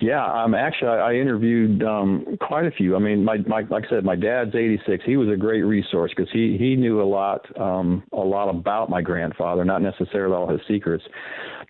Yeah, 0.00 0.24
um, 0.24 0.54
actually, 0.54 0.88
I, 0.88 1.10
I 1.10 1.14
interviewed 1.14 1.82
um, 1.82 2.38
quite 2.40 2.64
a 2.64 2.70
few. 2.70 2.96
I 2.96 2.98
mean, 2.98 3.22
my, 3.22 3.36
my 3.46 3.60
like 3.68 3.84
I 3.86 3.90
said, 3.90 4.04
my 4.04 4.16
dad's 4.16 4.54
86. 4.54 5.04
He 5.04 5.18
was 5.18 5.28
a 5.28 5.36
great 5.36 5.60
resource 5.60 6.10
because 6.16 6.32
he 6.32 6.56
he 6.58 6.76
knew 6.76 7.02
a 7.02 7.04
lot 7.04 7.44
um, 7.60 8.02
a 8.14 8.16
lot 8.16 8.48
about 8.48 8.88
my 8.88 9.02
grandfather, 9.02 9.62
not 9.66 9.82
necessarily 9.82 10.34
all 10.34 10.48
his 10.48 10.60
secrets. 10.66 11.04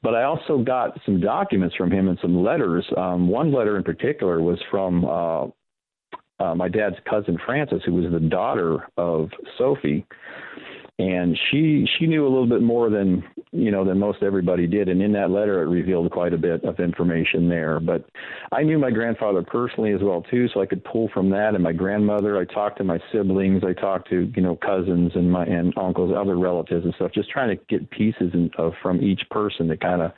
But 0.05 0.15
I 0.15 0.23
also 0.23 0.59
got 0.59 0.99
some 1.05 1.21
documents 1.21 1.75
from 1.75 1.91
him 1.91 2.09
and 2.09 2.19
some 2.23 2.43
letters. 2.43 2.87
Um, 2.97 3.29
one 3.29 3.53
letter 3.53 3.77
in 3.77 3.83
particular 3.83 4.41
was 4.41 4.59
from 4.71 5.05
uh, 5.05 5.49
uh, 6.41 6.55
my 6.55 6.69
dad's 6.69 6.97
cousin 7.09 7.39
Frances, 7.45 7.83
who 7.85 7.95
was 7.95 8.11
the 8.11 8.21
daughter 8.21 8.89
of 8.97 9.31
Sophie 9.59 10.07
and 11.01 11.39
she 11.51 11.87
she 11.99 12.07
knew 12.07 12.27
a 12.27 12.29
little 12.29 12.47
bit 12.47 12.61
more 12.61 12.91
than 12.91 13.25
you 13.53 13.71
know 13.71 13.85
than 13.85 13.99
most 13.99 14.23
everybody 14.23 14.67
did. 14.67 14.89
And 14.89 15.01
in 15.01 15.13
that 15.13 15.31
letter 15.31 15.63
it 15.63 15.67
revealed 15.67 16.11
quite 16.11 16.35
a 16.35 16.39
bit 16.39 16.63
of 16.65 16.79
information 16.79 17.49
there. 17.49 17.81
But 17.81 18.05
i 18.53 18.63
knew 18.63 18.79
my 18.79 18.91
grandfather 18.91 19.43
personally 19.43 19.93
as 19.93 20.01
well 20.03 20.23
too 20.31 20.49
so 20.53 20.61
i 20.61 20.67
could 20.67 20.85
pull 20.85 21.09
from 21.15 21.31
that. 21.31 21.55
And 21.55 21.63
my 21.63 21.73
grandmother 21.73 22.39
i 22.39 22.45
talked 22.45 22.79
to 22.79 22.85
my 22.85 22.99
siblings. 23.13 23.63
I 23.65 23.73
talked 23.73 24.11
to 24.11 24.31
you 24.37 24.43
know 24.43 24.57
cousins 24.57 25.13
and 25.15 25.31
my 25.31 25.45
and 25.45 25.77
uncles 25.79 26.13
other 26.17 26.39
relatives 26.39 26.85
and 26.85 26.95
stuff 26.95 27.13
just 27.13 27.31
trying 27.31 27.57
to 27.57 27.65
get 27.69 27.91
pieces 27.91 28.31
in, 28.35 28.51
of 28.59 28.73
from 28.83 29.03
each 29.03 29.23
person 29.31 29.69
to 29.69 29.77
kind 29.77 30.03
of 30.03 30.13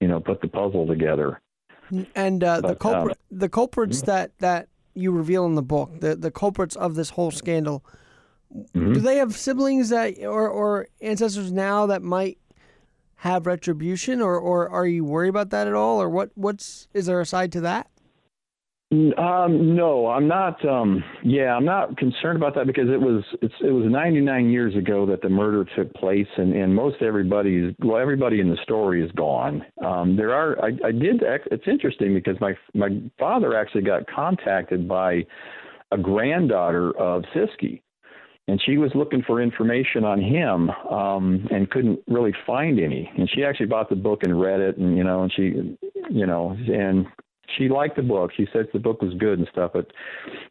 you 0.00 0.08
know 0.08 0.20
put 0.20 0.40
the 0.40 0.48
puzzle 0.48 0.86
together. 0.86 1.40
And 2.14 2.42
uh, 2.42 2.62
but, 2.62 2.68
the 2.68 2.74
culprit 2.76 3.18
um, 3.30 3.38
the 3.38 3.48
culprits 3.50 3.98
mm-hmm. 3.98 4.06
that 4.06 4.38
that 4.38 4.68
you 4.94 5.10
reveal 5.10 5.44
in 5.46 5.54
the 5.54 5.62
book 5.62 6.00
the 6.00 6.16
the 6.16 6.30
culprits 6.30 6.76
of 6.76 6.94
this 6.94 7.10
whole 7.10 7.30
scandal 7.30 7.84
Mm-hmm. 8.54 8.92
Do 8.92 9.00
they 9.00 9.16
have 9.16 9.36
siblings 9.36 9.88
that 9.88 10.18
or 10.22 10.48
or 10.48 10.86
ancestors 11.00 11.50
now 11.50 11.86
that 11.86 12.02
might 12.02 12.38
have 13.16 13.46
retribution, 13.46 14.20
or 14.20 14.38
or 14.38 14.68
are 14.68 14.86
you 14.86 15.04
worried 15.04 15.30
about 15.30 15.50
that 15.50 15.66
at 15.66 15.74
all, 15.74 16.00
or 16.00 16.08
what 16.08 16.30
what's 16.34 16.86
is 16.94 17.06
there 17.06 17.20
a 17.20 17.26
side 17.26 17.50
to 17.52 17.60
that? 17.62 17.88
Um, 18.92 19.74
no, 19.74 20.08
I'm 20.08 20.28
not. 20.28 20.64
Um, 20.64 21.02
yeah, 21.24 21.56
I'm 21.56 21.64
not 21.64 21.96
concerned 21.96 22.36
about 22.36 22.54
that 22.54 22.66
because 22.66 22.88
it 22.88 23.00
was 23.00 23.24
it's 23.42 23.54
it 23.60 23.72
was 23.72 23.86
99 23.90 24.50
years 24.50 24.76
ago 24.76 25.04
that 25.06 25.20
the 25.20 25.28
murder 25.28 25.64
took 25.76 25.92
place, 25.94 26.28
and 26.36 26.54
and 26.54 26.74
most 26.74 27.02
everybody's 27.02 27.74
well, 27.80 27.98
everybody 27.98 28.40
in 28.40 28.50
the 28.50 28.58
story 28.62 29.04
is 29.04 29.10
gone. 29.12 29.64
Um, 29.84 30.16
there 30.16 30.32
are 30.32 30.62
I, 30.62 30.68
I 30.86 30.92
did. 30.92 31.22
It's 31.50 31.66
interesting 31.66 32.14
because 32.14 32.36
my 32.40 32.54
my 32.74 33.00
father 33.18 33.56
actually 33.56 33.82
got 33.82 34.06
contacted 34.06 34.86
by 34.86 35.24
a 35.90 35.98
granddaughter 35.98 36.96
of 36.96 37.24
Siskey, 37.34 37.80
and 38.46 38.62
she 38.64 38.76
was 38.76 38.92
looking 38.94 39.22
for 39.26 39.40
information 39.42 40.04
on 40.04 40.20
him 40.20 40.70
um, 40.90 41.48
and 41.50 41.70
couldn't 41.70 42.00
really 42.06 42.34
find 42.46 42.78
any. 42.78 43.10
And 43.16 43.28
she 43.34 43.44
actually 43.44 43.66
bought 43.66 43.88
the 43.88 43.96
book 43.96 44.20
and 44.22 44.40
read 44.40 44.60
it, 44.60 44.76
and 44.76 44.96
you 44.96 45.04
know, 45.04 45.22
and 45.22 45.32
she, 45.32 45.76
you 46.10 46.26
know, 46.26 46.56
and 46.68 47.06
she 47.56 47.68
liked 47.68 47.96
the 47.96 48.02
book. 48.02 48.30
She 48.36 48.46
said 48.52 48.68
the 48.72 48.78
book 48.78 49.02
was 49.02 49.14
good 49.14 49.38
and 49.38 49.48
stuff, 49.52 49.72
but 49.74 49.86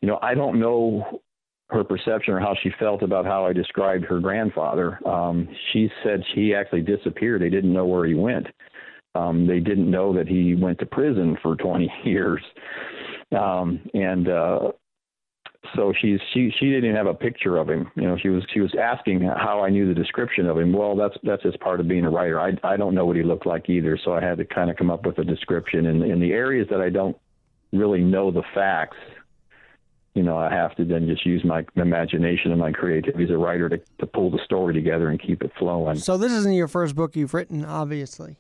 you 0.01 0.07
know, 0.07 0.19
I 0.21 0.33
don't 0.33 0.59
know 0.59 1.21
her 1.69 1.83
perception 1.83 2.33
or 2.33 2.39
how 2.39 2.55
she 2.61 2.69
felt 2.79 3.01
about 3.01 3.25
how 3.25 3.45
I 3.45 3.53
described 3.53 4.05
her 4.05 4.19
grandfather. 4.19 4.99
Um, 5.07 5.49
she 5.71 5.89
said 6.03 6.23
he 6.35 6.53
actually 6.53 6.81
disappeared. 6.81 7.41
They 7.41 7.49
didn't 7.49 7.73
know 7.73 7.85
where 7.85 8.05
he 8.05 8.13
went. 8.13 8.47
Um, 9.15 9.45
they 9.47 9.59
didn't 9.59 9.89
know 9.89 10.13
that 10.13 10.27
he 10.27 10.55
went 10.55 10.79
to 10.79 10.85
prison 10.85 11.37
for 11.41 11.55
20 11.55 11.91
years. 12.03 12.41
Um, 13.37 13.81
and 13.93 14.29
uh, 14.29 14.71
so 15.75 15.93
she's 15.99 16.19
she 16.33 16.51
she 16.59 16.67
didn't 16.67 16.85
even 16.85 16.95
have 16.95 17.07
a 17.07 17.13
picture 17.13 17.57
of 17.57 17.69
him. 17.69 17.89
You 17.95 18.03
know, 18.03 18.17
she 18.17 18.29
was 18.29 18.43
she 18.53 18.59
was 18.59 18.73
asking 18.79 19.21
how 19.21 19.63
I 19.63 19.69
knew 19.69 19.87
the 19.87 19.93
description 19.93 20.47
of 20.47 20.57
him. 20.57 20.73
Well, 20.73 20.95
that's 20.95 21.15
that's 21.23 21.43
just 21.43 21.59
part 21.59 21.79
of 21.79 21.87
being 21.87 22.05
a 22.05 22.09
writer. 22.09 22.39
I 22.39 22.53
I 22.63 22.77
don't 22.77 22.95
know 22.95 23.05
what 23.05 23.15
he 23.15 23.23
looked 23.23 23.45
like 23.45 23.69
either, 23.69 23.97
so 24.03 24.13
I 24.13 24.21
had 24.21 24.37
to 24.37 24.45
kind 24.45 24.69
of 24.69 24.77
come 24.77 24.89
up 24.91 25.05
with 25.05 25.17
a 25.19 25.23
description. 25.23 25.85
And 25.87 26.03
in 26.03 26.19
the 26.19 26.31
areas 26.31 26.67
that 26.69 26.81
I 26.81 26.89
don't 26.89 27.17
really 27.71 28.01
know 28.01 28.29
the 28.31 28.43
facts, 28.53 28.97
you 30.13 30.21
know, 30.23 30.37
I 30.37 30.53
have 30.53 30.75
to 30.75 30.85
then 30.85 31.07
just 31.07 31.25
use 31.25 31.43
my 31.43 31.65
imagination 31.75 32.51
and 32.51 32.59
my 32.59 32.71
creativity 32.71 33.23
as 33.23 33.29
a 33.31 33.37
writer 33.37 33.69
to 33.69 33.77
to 33.99 34.05
pull 34.05 34.29
the 34.29 34.39
story 34.45 34.73
together 34.73 35.09
and 35.09 35.19
keep 35.21 35.43
it 35.43 35.51
flowing. 35.57 35.97
So 35.97 36.17
this 36.17 36.31
isn't 36.31 36.53
your 36.53 36.67
first 36.67 36.95
book 36.95 37.15
you've 37.15 37.33
written, 37.33 37.65
obviously. 37.65 38.37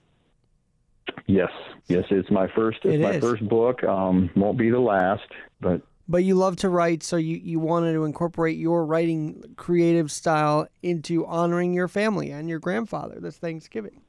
Yes, 1.25 1.49
yes, 1.87 2.05
it's 2.09 2.29
my 2.31 2.47
first. 2.55 2.79
It's 2.83 2.95
It 2.95 3.01
my 3.01 3.11
is. 3.11 3.23
first 3.23 3.47
book. 3.47 3.83
Um, 3.83 4.29
won't 4.35 4.57
be 4.57 4.69
the 4.69 4.79
last, 4.79 5.23
but 5.61 5.81
But 6.07 6.23
you 6.25 6.35
love 6.35 6.57
to 6.57 6.69
write, 6.69 7.01
so 7.01 7.15
you, 7.15 7.37
you 7.37 7.59
wanted 7.59 7.93
to 7.93 8.03
incorporate 8.03 8.57
your 8.57 8.85
writing 8.85 9.53
creative 9.55 10.11
style 10.11 10.67
into 10.81 11.25
honoring 11.25 11.73
your 11.73 11.87
family 11.87 12.29
and 12.29 12.49
your 12.49 12.59
grandfather 12.59 13.19
this 13.19 13.37
Thanksgiving. 13.37 14.01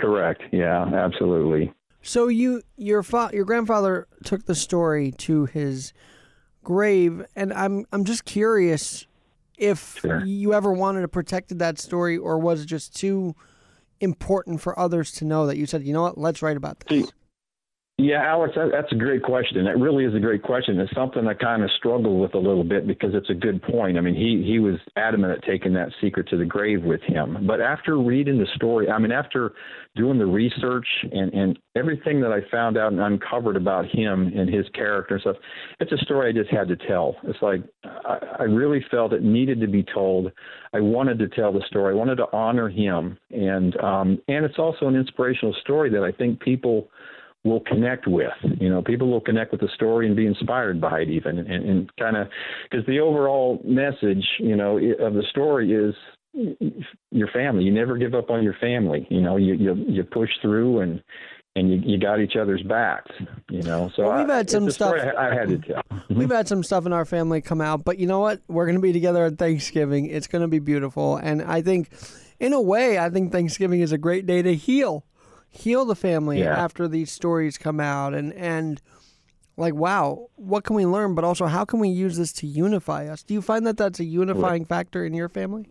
correct. 0.00 0.42
Yeah, 0.52 0.84
absolutely. 0.84 1.72
So 2.02 2.28
you 2.28 2.62
your 2.76 3.02
fa- 3.02 3.30
your 3.32 3.44
grandfather 3.44 4.06
took 4.24 4.44
the 4.44 4.54
story 4.54 5.12
to 5.12 5.46
his 5.46 5.92
grave, 6.62 7.24
and 7.34 7.52
I'm 7.52 7.86
I'm 7.92 8.04
just 8.04 8.24
curious 8.24 9.06
if 9.56 9.98
Sure. 10.00 10.20
you 10.24 10.52
ever 10.52 10.72
wanted 10.72 11.02
to 11.02 11.08
protect 11.08 11.56
that 11.56 11.78
story, 11.78 12.18
or 12.18 12.38
was 12.38 12.62
it 12.62 12.66
just 12.66 12.94
too 12.96 13.36
important 14.00 14.60
for 14.60 14.78
others 14.78 15.12
to 15.12 15.24
know 15.24 15.46
that 15.46 15.56
you 15.56 15.64
said, 15.66 15.84
you 15.84 15.92
know 15.92 16.02
what, 16.02 16.18
let's 16.18 16.42
write 16.42 16.56
about 16.56 16.80
this. 16.80 17.12
Yeah, 17.96 18.24
Alex, 18.24 18.54
that, 18.56 18.70
that's 18.72 18.90
a 18.90 18.96
great 18.96 19.22
question. 19.22 19.64
That 19.64 19.78
really 19.78 20.04
is 20.04 20.16
a 20.16 20.18
great 20.18 20.42
question. 20.42 20.80
It's 20.80 20.92
something 20.96 21.28
I 21.28 21.34
kind 21.34 21.62
of 21.62 21.70
struggle 21.78 22.18
with 22.18 22.34
a 22.34 22.38
little 22.38 22.64
bit 22.64 22.88
because 22.88 23.10
it's 23.14 23.30
a 23.30 23.34
good 23.34 23.62
point. 23.62 23.96
I 23.96 24.00
mean, 24.00 24.16
he 24.16 24.42
he 24.44 24.58
was 24.58 24.80
adamant 24.96 25.32
at 25.32 25.44
taking 25.44 25.72
that 25.74 25.90
secret 26.00 26.28
to 26.30 26.36
the 26.36 26.44
grave 26.44 26.82
with 26.82 27.00
him. 27.02 27.46
But 27.46 27.60
after 27.60 27.96
reading 27.96 28.36
the 28.36 28.48
story, 28.56 28.90
I 28.90 28.98
mean, 28.98 29.12
after 29.12 29.52
doing 29.94 30.18
the 30.18 30.26
research 30.26 30.88
and 31.12 31.32
and 31.32 31.56
everything 31.76 32.20
that 32.22 32.32
I 32.32 32.40
found 32.50 32.76
out 32.76 32.90
and 32.90 33.00
uncovered 33.00 33.56
about 33.56 33.86
him 33.86 34.26
and 34.26 34.52
his 34.52 34.66
character 34.74 35.14
and 35.14 35.20
stuff, 35.20 35.36
it's 35.78 35.92
a 35.92 36.04
story 36.04 36.30
I 36.30 36.32
just 36.32 36.50
had 36.50 36.66
to 36.66 36.76
tell. 36.88 37.14
It's 37.22 37.42
like 37.42 37.62
I, 37.84 38.18
I 38.40 38.42
really 38.42 38.84
felt 38.90 39.12
it 39.12 39.22
needed 39.22 39.60
to 39.60 39.68
be 39.68 39.84
told. 39.84 40.32
I 40.72 40.80
wanted 40.80 41.20
to 41.20 41.28
tell 41.28 41.52
the 41.52 41.62
story. 41.68 41.94
I 41.94 41.96
wanted 41.96 42.16
to 42.16 42.26
honor 42.32 42.68
him, 42.68 43.16
and 43.30 43.76
um, 43.80 44.20
and 44.26 44.44
it's 44.44 44.58
also 44.58 44.88
an 44.88 44.96
inspirational 44.96 45.54
story 45.62 45.90
that 45.90 46.02
I 46.02 46.10
think 46.10 46.40
people 46.40 46.88
will 47.44 47.60
connect 47.60 48.06
with. 48.06 48.32
You 48.58 48.70
know, 48.70 48.82
people 48.82 49.10
will 49.10 49.20
connect 49.20 49.52
with 49.52 49.60
the 49.60 49.68
story 49.74 50.06
and 50.06 50.16
be 50.16 50.26
inspired 50.26 50.80
by 50.80 51.00
it, 51.00 51.08
even, 51.10 51.38
and, 51.38 51.48
and 51.48 51.96
kind 51.96 52.16
of 52.16 52.28
because 52.70 52.86
the 52.86 53.00
overall 53.00 53.60
message, 53.64 54.24
you 54.38 54.56
know, 54.56 54.78
of 54.78 55.14
the 55.14 55.24
story 55.30 55.72
is 55.72 55.94
your 57.10 57.28
family. 57.28 57.64
You 57.64 57.72
never 57.72 57.96
give 57.96 58.14
up 58.14 58.30
on 58.30 58.42
your 58.42 58.56
family. 58.60 59.06
You 59.10 59.20
know, 59.20 59.36
you 59.36 59.54
you, 59.54 59.74
you 59.88 60.04
push 60.04 60.30
through 60.42 60.80
and. 60.80 61.02
And 61.56 61.70
you, 61.70 61.80
you 61.92 62.00
got 62.00 62.18
each 62.18 62.34
other's 62.34 62.64
backs, 62.64 63.12
you 63.48 63.62
know. 63.62 63.88
So 63.94 64.08
Well, 64.08 64.18
we've 64.18 64.28
I, 64.28 64.38
had 64.38 64.50
some 64.50 64.66
it's 64.66 64.72
a 64.72 64.74
story 64.74 64.98
stuff- 65.02 65.14
I, 65.16 65.30
I 65.30 65.34
had 65.36 65.48
to 65.50 65.58
tell. 65.58 65.82
We've 66.10 66.28
had 66.28 66.48
some 66.48 66.64
stuff 66.64 66.84
in 66.84 66.92
our 66.92 67.04
family 67.04 67.40
come 67.42 67.60
out, 67.60 67.84
but 67.84 68.00
you 68.00 68.08
know 68.08 68.18
what? 68.18 68.40
We're 68.48 68.64
going 68.66 68.74
to 68.74 68.82
be 68.82 68.92
together 68.92 69.24
at 69.26 69.38
Thanksgiving. 69.38 70.06
It's 70.06 70.26
going 70.26 70.42
to 70.42 70.48
be 70.48 70.58
beautiful. 70.58 71.14
And 71.16 71.42
I 71.42 71.62
think, 71.62 71.90
in 72.40 72.54
a 72.54 72.60
way, 72.60 72.98
I 72.98 73.08
think 73.08 73.30
Thanksgiving 73.30 73.82
is 73.82 73.92
a 73.92 73.98
great 73.98 74.26
day 74.26 74.42
to 74.42 74.52
heal, 74.52 75.04
heal 75.54 75.84
the 75.84 75.94
family 75.94 76.40
Yeah. 76.40 76.56
after 76.56 76.88
these 76.88 77.10
stories 77.12 77.56
come 77.58 77.80
out. 77.80 78.12
And, 78.14 78.32
and 78.34 78.80
like, 79.56 79.74
wow, 79.74 80.28
what 80.36 80.64
can 80.64 80.74
we 80.76 80.84
learn? 80.84 81.14
But 81.14 81.24
also, 81.24 81.46
how 81.46 81.64
can 81.64 81.78
we 81.78 81.88
use 81.88 82.16
this 82.16 82.32
to 82.34 82.46
unify 82.46 83.06
us? 83.06 83.22
Do 83.22 83.34
you 83.34 83.42
find 83.42 83.66
that 83.66 83.76
that's 83.76 84.00
a 84.00 84.04
unifying 84.04 84.64
factor 84.64 85.04
in 85.04 85.14
your 85.14 85.28
family? 85.28 85.66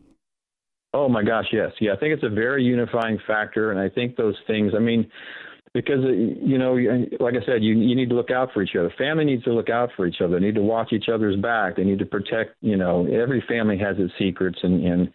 Oh 0.93 1.09
my 1.09 1.23
gosh, 1.23 1.47
yes, 1.51 1.71
yeah. 1.81 1.93
I 1.93 1.97
think 1.97 2.13
it's 2.13 2.23
a 2.23 2.29
very 2.29 2.63
unifying 2.63 3.17
factor, 3.25 3.71
and 3.71 3.79
I 3.79 3.89
think 3.89 4.15
those 4.15 4.35
things. 4.45 4.73
I 4.75 4.79
mean, 4.79 5.09
because 5.73 6.05
uh, 6.05 6.09
you 6.09 6.59
know, 6.59 6.75
like 7.19 7.33
I 7.33 7.43
said, 7.47 7.63
you 7.63 7.73
you 7.73 7.95
need 7.95 8.09
to 8.09 8.15
look 8.15 8.29
out 8.29 8.49
for 8.53 8.61
each 8.61 8.75
other. 8.77 8.93
Family 8.95 9.25
needs 9.25 9.43
to 9.45 9.53
look 9.53 9.71
out 9.71 9.89
for 9.97 10.05
each 10.05 10.21
other. 10.23 10.39
They 10.39 10.45
need 10.45 10.55
to 10.55 10.61
watch 10.61 10.93
each 10.93 11.09
other's 11.11 11.35
back. 11.35 11.75
They 11.77 11.83
need 11.83 11.97
to 11.97 12.05
protect. 12.05 12.51
You 12.61 12.77
know, 12.77 13.07
every 13.07 13.43
family 13.47 13.77
has 13.79 13.95
its 13.97 14.13
secrets 14.19 14.59
and 14.61 14.85
and 14.85 15.11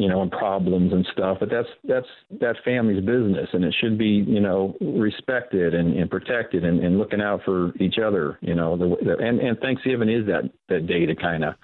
you 0.00 0.08
know 0.08 0.22
and 0.22 0.30
problems 0.30 0.92
and 0.92 1.06
stuff. 1.12 1.38
But 1.40 1.50
that's 1.50 1.68
that's 1.84 2.06
that 2.40 2.56
family's 2.64 3.04
business, 3.04 3.48
and 3.52 3.64
it 3.64 3.74
should 3.80 3.98
be 3.98 4.24
you 4.26 4.40
know 4.40 4.76
respected 4.80 5.74
and, 5.74 5.96
and 5.96 6.10
protected 6.10 6.64
and, 6.64 6.80
and 6.80 6.98
looking 6.98 7.20
out 7.20 7.42
for 7.44 7.72
each 7.78 7.98
other. 7.98 8.38
You 8.40 8.54
know, 8.54 8.76
the, 8.76 8.96
the 9.04 9.16
and 9.18 9.40
and 9.40 9.58
Thanksgiving 9.58 10.08
is 10.08 10.26
that 10.26 10.50
that 10.68 10.86
day 10.86 11.06
to 11.06 11.14
kind 11.14 11.44
of 11.44 11.54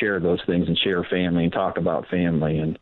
share 0.00 0.20
those 0.20 0.40
things 0.46 0.68
and 0.68 0.78
share 0.78 1.04
family 1.04 1.44
and 1.44 1.52
talk 1.52 1.76
about 1.76 2.06
family 2.08 2.58
and 2.58 2.78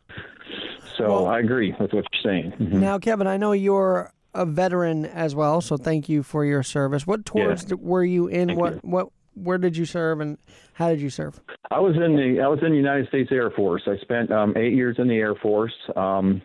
so 0.97 1.09
Well- 1.09 1.27
I 1.29 1.41
agree 1.41 1.75
with 1.81 1.93
what 1.93 2.05
you're 2.13 2.23
saying. 2.23 2.53
Mhm. 2.53 2.73
Now, 2.75 2.99
Kevin, 2.99 3.27
I 3.27 3.37
know 3.37 3.53
you're 3.53 4.13
a 4.35 4.45
veteran 4.47 5.07
as 5.07 5.35
well, 5.35 5.61
so 5.61 5.77
thank 5.77 6.09
you 6.09 6.23
for 6.23 6.45
your 6.45 6.63
service. 6.63 7.07
What 7.07 7.25
tours 7.25 7.65
d 7.65 7.75
were 7.75 8.05
you 8.05 8.29
in? 8.29 8.49
Thank 8.49 8.61
what 8.61 8.73
you. 8.75 8.81
what 8.83 9.09
where 9.35 9.59
did 9.59 9.77
you 9.77 9.85
serve, 9.85 10.21
and 10.21 10.39
how 10.75 10.89
did 10.89 11.01
you 11.01 11.11
serve? 11.11 11.41
I 11.71 11.79
was 11.79 11.95
in 11.95 12.17
the 12.17 12.43
I 12.43 12.49
was 12.49 12.59
in 12.63 12.71
the 12.71 12.77
United 12.77 13.09
States 13.09 13.31
Air 13.33 13.51
Force. 13.51 13.83
I 13.87 13.97
spent 14.03 14.33
um, 14.33 14.55
eight 14.57 14.73
years 14.73 14.97
in 14.99 15.09
the 15.09 15.15
Air 15.15 15.35
Force 15.37 15.75
um, 15.95 16.43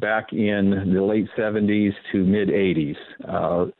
back 0.00 0.32
in 0.32 0.92
the 0.94 1.02
late 1.02 1.28
70s 1.36 1.92
to 2.12 2.24
mid 2.24 2.48
80s. 2.48 2.96
Uh, 3.28 3.70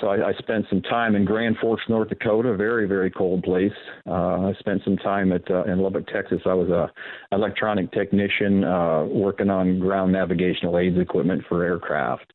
so 0.00 0.08
I, 0.08 0.28
I 0.28 0.32
spent 0.34 0.66
some 0.68 0.82
time 0.82 1.14
in 1.14 1.24
Grand 1.24 1.56
Forks, 1.58 1.84
North 1.88 2.10
Dakota, 2.10 2.54
very 2.54 2.86
very 2.86 3.10
cold 3.10 3.42
place. 3.42 3.72
Uh, 4.06 4.48
I 4.48 4.52
spent 4.58 4.82
some 4.84 4.98
time 4.98 5.32
at 5.32 5.50
uh, 5.50 5.64
in 5.64 5.78
Lubbock, 5.78 6.06
Texas. 6.08 6.40
I 6.44 6.52
was 6.52 6.68
a 6.68 6.92
electronic 7.34 7.90
technician 7.92 8.64
uh, 8.64 9.04
working 9.04 9.48
on 9.48 9.78
ground 9.78 10.12
navigational 10.12 10.78
aids 10.78 10.98
equipment 10.98 11.44
for 11.48 11.64
aircraft. 11.64 12.33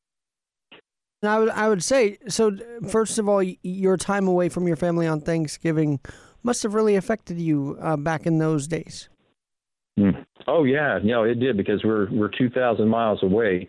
And 1.22 1.30
I 1.30 1.40
would 1.40 1.50
I 1.50 1.68
would 1.68 1.84
say 1.84 2.18
so. 2.28 2.52
First 2.90 3.20
of 3.20 3.28
all, 3.28 3.44
your 3.44 3.98
time 3.98 4.28
away 4.28 4.50
from 4.50 4.68
your 4.68 4.78
family 4.78 5.06
on 5.06 5.20
Thanksgiving 5.22 6.00
must 6.44 6.64
have 6.64 6.74
really 6.74 6.96
affected 6.96 7.40
you 7.40 7.78
uh, 7.82 7.98
back 7.98 8.26
in 8.26 8.38
those 8.38 8.68
days. 8.68 9.10
Mm. 10.00 10.26
Oh 10.48 10.64
yeah, 10.64 11.00
no, 11.04 11.24
it 11.24 11.36
did 11.40 11.58
because 11.58 11.84
we're 11.84 12.10
we're 12.12 12.30
two 12.30 12.50
thousand 12.50 12.88
miles 12.88 13.22
away. 13.22 13.68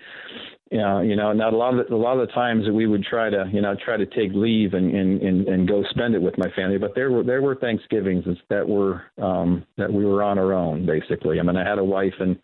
Yeah, 0.71 1.03
you 1.03 1.17
know, 1.17 1.33
not 1.33 1.53
a 1.53 1.57
lot 1.57 1.77
of 1.77 1.89
the, 1.89 1.93
a 1.93 1.97
lot 1.97 2.21
of 2.21 2.29
the 2.29 2.33
times 2.33 2.65
that 2.67 2.73
we 2.73 2.87
would 2.87 3.03
try 3.03 3.29
to, 3.29 3.51
you 3.53 3.61
know, 3.61 3.75
try 3.85 3.97
to 3.97 4.07
take 4.07 4.31
leave 4.33 4.75
and, 4.75 4.95
and, 4.95 5.21
and, 5.21 5.49
and 5.49 5.67
go 5.67 5.83
spend 5.91 6.15
it 6.15 6.23
with 6.23 6.39
my 6.39 6.49
family. 6.55 6.79
But 6.79 6.95
there 6.95 7.11
were 7.11 7.25
there 7.25 7.43
were 7.43 7.57
Thanksgivings 7.57 8.25
that 8.51 8.69
were 8.69 9.03
um, 9.21 9.67
that 9.77 9.93
we 9.93 10.05
were 10.05 10.23
on 10.23 10.39
our 10.39 10.53
own 10.53 10.87
basically. 10.87 11.41
I 11.41 11.43
mean, 11.43 11.57
I 11.57 11.69
had 11.69 11.79
a 11.79 11.85
wife 11.85 12.15
and 12.21 12.39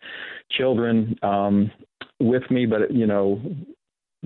children 0.51 1.17
um, 1.23 1.71
with 2.19 2.43
me, 2.51 2.65
but 2.65 2.91
you 2.91 3.07
know, 3.07 3.39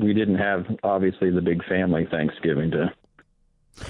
we 0.01 0.13
didn't 0.13 0.35
have 0.37 0.65
obviously 0.83 1.29
the 1.29 1.41
big 1.41 1.63
family 1.65 2.07
Thanksgiving 2.09 2.71
to 2.71 2.91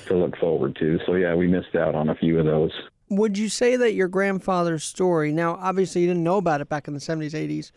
to 0.07 0.15
look 0.15 0.37
forward 0.37 0.75
to. 0.79 0.99
So 1.05 1.15
yeah, 1.15 1.33
we 1.35 1.47
missed 1.47 1.75
out 1.75 1.95
on 1.95 2.09
a 2.09 2.15
few 2.15 2.39
of 2.39 2.45
those. 2.45 2.71
Would 3.09 3.37
you 3.37 3.49
say 3.49 3.75
that 3.75 3.93
your 3.93 4.07
grandfather's 4.07 4.83
story? 4.83 5.33
Now, 5.33 5.55
obviously, 5.55 6.01
you 6.01 6.07
didn't 6.07 6.23
know 6.23 6.37
about 6.37 6.61
it 6.61 6.69
back 6.69 6.87
in 6.87 6.93
the 6.93 6.99
seventies, 6.99 7.35
eighties, 7.35 7.71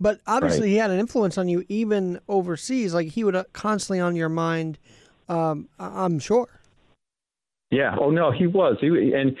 but 0.00 0.20
obviously, 0.26 0.62
Right. 0.62 0.68
he 0.68 0.76
had 0.76 0.90
an 0.90 0.98
influence 1.00 1.36
on 1.36 1.48
you 1.48 1.64
even 1.68 2.20
overseas. 2.28 2.94
Like 2.94 3.08
he 3.08 3.24
would 3.24 3.36
uh, 3.36 3.44
constantly 3.52 4.00
on 4.00 4.16
your 4.16 4.28
mind. 4.30 4.78
Um, 5.28 5.68
I'm 5.78 6.18
sure. 6.18 6.48
Yeah. 7.70 7.94
Oh 8.00 8.10
no, 8.10 8.32
he 8.32 8.48
was. 8.48 8.76
He 8.80 8.88
and 8.88 9.36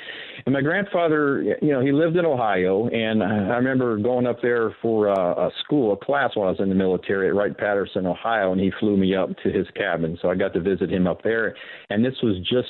and 0.46 0.52
my 0.52 0.60
grandfather, 0.60 1.42
you 1.60 1.72
know, 1.72 1.80
he 1.80 1.90
lived 1.90 2.16
in 2.16 2.24
Ohio, 2.24 2.86
and 2.88 3.22
I 3.24 3.56
remember 3.56 3.98
going 3.98 4.26
up 4.26 4.40
there 4.40 4.74
for 4.80 5.08
a, 5.08 5.18
a 5.18 5.50
school, 5.64 5.92
a 5.92 6.04
class 6.04 6.30
when 6.36 6.46
I 6.46 6.50
was 6.50 6.60
in 6.60 6.68
the 6.68 6.74
military 6.76 7.28
at 7.28 7.34
Wright 7.34 7.56
Patterson, 7.56 8.06
Ohio, 8.06 8.52
and 8.52 8.60
he 8.60 8.70
flew 8.78 8.96
me 8.96 9.16
up 9.16 9.30
to 9.42 9.50
his 9.50 9.66
cabin, 9.74 10.16
so 10.22 10.30
I 10.30 10.36
got 10.36 10.54
to 10.54 10.60
visit 10.60 10.90
him 10.90 11.08
up 11.08 11.22
there. 11.24 11.56
And 11.90 12.04
this 12.04 12.14
was 12.22 12.38
just 12.48 12.68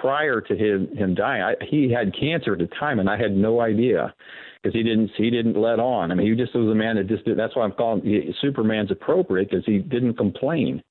prior 0.00 0.40
to 0.40 0.56
him 0.56 0.88
him 0.96 1.14
dying. 1.14 1.42
I, 1.42 1.54
he 1.68 1.92
had 1.92 2.14
cancer 2.18 2.54
at 2.54 2.58
the 2.58 2.68
time, 2.80 2.98
and 2.98 3.10
I 3.10 3.18
had 3.18 3.32
no 3.32 3.60
idea 3.60 4.14
because 4.62 4.74
he 4.74 4.82
didn't 4.82 5.10
he 5.18 5.28
didn't 5.28 5.60
let 5.60 5.78
on. 5.78 6.10
I 6.10 6.14
mean, 6.14 6.26
he 6.26 6.34
just 6.34 6.54
was 6.54 6.70
a 6.70 6.74
man 6.74 6.96
that 6.96 7.06
just 7.06 7.26
did. 7.26 7.38
That's 7.38 7.54
why 7.54 7.64
I'm 7.64 7.72
calling 7.72 8.32
Superman's 8.40 8.90
appropriate 8.90 9.50
because 9.50 9.66
he 9.66 9.78
didn't 9.78 10.14
complain 10.14 10.82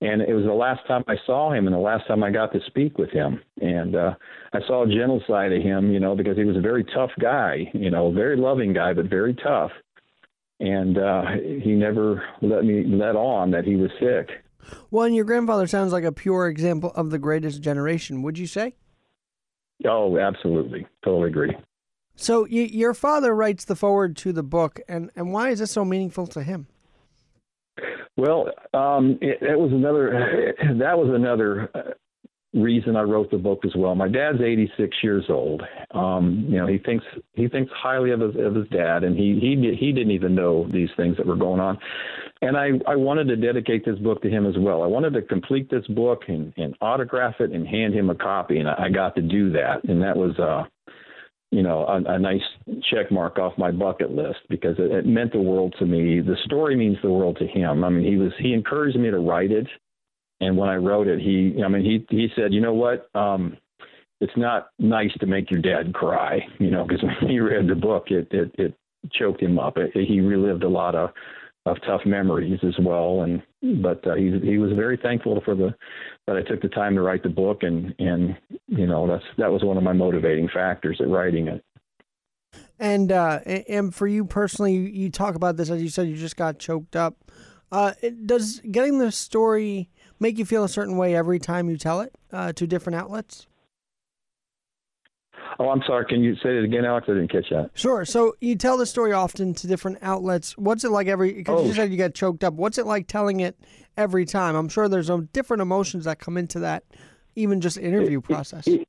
and 0.00 0.22
it 0.22 0.32
was 0.32 0.44
the 0.44 0.52
last 0.52 0.86
time 0.86 1.02
I 1.08 1.16
saw 1.26 1.52
him 1.52 1.66
and 1.66 1.74
the 1.74 1.80
last 1.80 2.06
time 2.06 2.22
I 2.22 2.30
got 2.30 2.52
to 2.52 2.60
speak 2.66 2.98
with 2.98 3.10
him. 3.10 3.40
And 3.60 3.96
uh, 3.96 4.14
I 4.52 4.60
saw 4.66 4.84
a 4.84 4.86
gentle 4.86 5.22
side 5.26 5.52
of 5.52 5.62
him, 5.62 5.92
you 5.92 5.98
know, 5.98 6.14
because 6.14 6.36
he 6.36 6.44
was 6.44 6.56
a 6.56 6.60
very 6.60 6.84
tough 6.84 7.10
guy, 7.20 7.68
you 7.74 7.90
know, 7.90 8.12
very 8.12 8.36
loving 8.36 8.72
guy, 8.72 8.92
but 8.92 9.06
very 9.06 9.34
tough. 9.34 9.72
And 10.60 10.98
uh, 10.98 11.22
he 11.62 11.72
never 11.72 12.22
let 12.42 12.64
me 12.64 12.84
let 12.86 13.16
on 13.16 13.50
that 13.52 13.64
he 13.64 13.76
was 13.76 13.90
sick. 14.00 14.28
Well, 14.90 15.06
and 15.06 15.16
your 15.16 15.24
grandfather 15.24 15.66
sounds 15.66 15.92
like 15.92 16.04
a 16.04 16.12
pure 16.12 16.48
example 16.48 16.92
of 16.94 17.10
the 17.10 17.18
greatest 17.18 17.60
generation. 17.62 18.22
Would 18.22 18.38
you 18.38 18.46
say? 18.46 18.74
Oh, 19.86 20.18
absolutely, 20.18 20.86
totally 21.04 21.28
agree. 21.28 21.56
So 22.16 22.42
y- 22.42 22.68
your 22.70 22.94
father 22.94 23.34
writes 23.34 23.64
the 23.64 23.76
foreword 23.76 24.16
to 24.18 24.32
the 24.32 24.42
book, 24.42 24.80
and, 24.88 25.10
and 25.14 25.32
why 25.32 25.50
is 25.50 25.60
this 25.60 25.70
so 25.70 25.84
meaningful 25.84 26.26
to 26.28 26.42
him? 26.42 26.66
Well, 28.18 28.50
um, 28.74 29.16
it, 29.22 29.38
it 29.40 29.58
was 29.58 29.70
another. 29.72 30.54
That 30.78 30.98
was 30.98 31.08
another 31.14 31.70
uh, 31.74 31.92
reason 32.52 32.96
I 32.96 33.02
wrote 33.02 33.30
the 33.30 33.38
book 33.38 33.64
as 33.64 33.72
well. 33.76 33.94
My 33.94 34.08
dad's 34.08 34.40
86 34.40 34.96
years 35.02 35.24
old. 35.28 35.62
Um, 35.92 36.46
you 36.48 36.58
know, 36.58 36.66
he 36.66 36.78
thinks 36.78 37.04
he 37.34 37.48
thinks 37.48 37.70
highly 37.74 38.10
of 38.10 38.20
his 38.20 38.34
of 38.36 38.54
his 38.56 38.68
dad, 38.68 39.04
and 39.04 39.16
he 39.16 39.38
he 39.40 39.76
he 39.78 39.92
didn't 39.92 40.10
even 40.10 40.34
know 40.34 40.68
these 40.72 40.88
things 40.96 41.16
that 41.16 41.26
were 41.26 41.36
going 41.36 41.60
on. 41.60 41.78
And 42.42 42.56
I 42.56 42.70
I 42.86 42.96
wanted 42.96 43.28
to 43.28 43.36
dedicate 43.36 43.84
this 43.84 43.98
book 43.98 44.20
to 44.22 44.30
him 44.30 44.46
as 44.46 44.54
well. 44.58 44.82
I 44.82 44.86
wanted 44.86 45.12
to 45.14 45.22
complete 45.22 45.70
this 45.70 45.86
book 45.88 46.22
and, 46.26 46.52
and 46.56 46.74
autograph 46.80 47.36
it 47.40 47.52
and 47.52 47.66
hand 47.66 47.94
him 47.94 48.10
a 48.10 48.16
copy, 48.16 48.58
and 48.58 48.68
I, 48.68 48.86
I 48.86 48.88
got 48.90 49.14
to 49.14 49.22
do 49.22 49.50
that. 49.52 49.84
And 49.84 50.02
that 50.02 50.16
was 50.16 50.36
uh, 50.38 50.64
you 51.50 51.62
know, 51.62 51.86
a, 51.86 52.14
a 52.14 52.18
nice 52.18 52.42
check 52.90 53.10
mark 53.10 53.38
off 53.38 53.56
my 53.56 53.70
bucket 53.70 54.10
list 54.10 54.40
because 54.50 54.76
it, 54.78 54.90
it 54.90 55.06
meant 55.06 55.32
the 55.32 55.40
world 55.40 55.74
to 55.78 55.86
me. 55.86 56.20
The 56.20 56.36
story 56.44 56.76
means 56.76 56.98
the 57.02 57.10
world 57.10 57.38
to 57.38 57.46
him. 57.46 57.84
I 57.84 57.88
mean, 57.88 58.04
he 58.04 58.16
was 58.16 58.32
he 58.38 58.52
encouraged 58.52 58.98
me 58.98 59.10
to 59.10 59.18
write 59.18 59.50
it 59.50 59.66
and 60.40 60.56
when 60.56 60.68
I 60.68 60.76
wrote 60.76 61.08
it, 61.08 61.20
he, 61.20 61.62
I 61.64 61.68
mean, 61.68 61.84
he 61.84 62.06
he 62.14 62.28
said, 62.36 62.52
you 62.52 62.60
know 62.60 62.74
what, 62.74 63.08
um, 63.14 63.56
it's 64.20 64.36
not 64.36 64.68
nice 64.78 65.12
to 65.20 65.26
make 65.26 65.50
your 65.50 65.60
dad 65.60 65.94
cry, 65.94 66.40
you 66.58 66.70
know, 66.70 66.84
because 66.84 67.02
when 67.20 67.30
he 67.30 67.40
read 67.40 67.68
the 67.68 67.74
book, 67.74 68.10
it 68.10 68.28
it, 68.30 68.54
it 68.58 68.74
choked 69.12 69.42
him 69.42 69.58
up. 69.58 69.76
It, 69.76 69.90
he 69.94 70.20
relived 70.20 70.62
a 70.62 70.68
lot 70.68 70.94
of 70.94 71.10
of 71.68 71.82
tough 71.82 72.02
memories 72.04 72.58
as 72.62 72.74
well, 72.80 73.22
and 73.22 73.42
but 73.82 74.06
uh, 74.06 74.14
he 74.14 74.38
he 74.42 74.58
was 74.58 74.72
very 74.72 74.96
thankful 74.96 75.40
for 75.44 75.54
the 75.54 75.74
that 76.26 76.36
I 76.36 76.42
took 76.42 76.62
the 76.62 76.68
time 76.68 76.94
to 76.94 77.02
write 77.02 77.22
the 77.22 77.28
book, 77.28 77.62
and 77.62 77.94
and 77.98 78.36
you 78.66 78.86
know 78.86 79.06
that's 79.06 79.24
that 79.38 79.50
was 79.50 79.64
one 79.64 79.76
of 79.76 79.82
my 79.82 79.92
motivating 79.92 80.48
factors 80.52 80.98
at 81.00 81.08
writing 81.08 81.48
it. 81.48 81.64
And 82.78 83.10
uh, 83.12 83.40
and 83.68 83.94
for 83.94 84.06
you 84.06 84.24
personally, 84.24 84.74
you 84.74 85.10
talk 85.10 85.34
about 85.34 85.56
this 85.56 85.70
as 85.70 85.82
you 85.82 85.88
said, 85.88 86.08
you 86.08 86.16
just 86.16 86.36
got 86.36 86.58
choked 86.58 86.96
up. 86.96 87.16
Uh, 87.70 87.92
does 88.24 88.60
getting 88.60 88.98
the 88.98 89.12
story 89.12 89.90
make 90.18 90.38
you 90.38 90.44
feel 90.44 90.64
a 90.64 90.68
certain 90.68 90.96
way 90.96 91.14
every 91.14 91.38
time 91.38 91.68
you 91.68 91.76
tell 91.76 92.00
it 92.00 92.14
uh, 92.32 92.52
to 92.52 92.66
different 92.66 92.96
outlets? 92.96 93.46
Oh, 95.58 95.70
I'm 95.70 95.82
sorry. 95.86 96.06
Can 96.06 96.22
you 96.22 96.34
say 96.36 96.56
it 96.56 96.64
again, 96.64 96.84
Alex? 96.84 97.06
I 97.08 97.14
didn't 97.14 97.30
catch 97.30 97.50
that. 97.50 97.70
Sure. 97.74 98.04
So 98.04 98.36
you 98.40 98.56
tell 98.56 98.76
the 98.76 98.86
story 98.86 99.12
often 99.12 99.54
to 99.54 99.66
different 99.66 99.98
outlets. 100.02 100.56
What's 100.56 100.84
it 100.84 100.90
like 100.90 101.06
every? 101.06 101.32
Because 101.32 101.60
oh. 101.60 101.66
you 101.66 101.74
said 101.74 101.90
you 101.90 101.96
get 101.96 102.14
choked 102.14 102.44
up. 102.44 102.54
What's 102.54 102.78
it 102.78 102.86
like 102.86 103.06
telling 103.06 103.40
it 103.40 103.58
every 103.96 104.24
time? 104.24 104.56
I'm 104.56 104.68
sure 104.68 104.88
there's 104.88 105.10
different 105.32 105.60
emotions 105.60 106.04
that 106.04 106.18
come 106.18 106.36
into 106.36 106.60
that, 106.60 106.84
even 107.36 107.60
just 107.60 107.76
interview 107.76 108.18
it, 108.18 108.24
process. 108.24 108.66
It, 108.66 108.87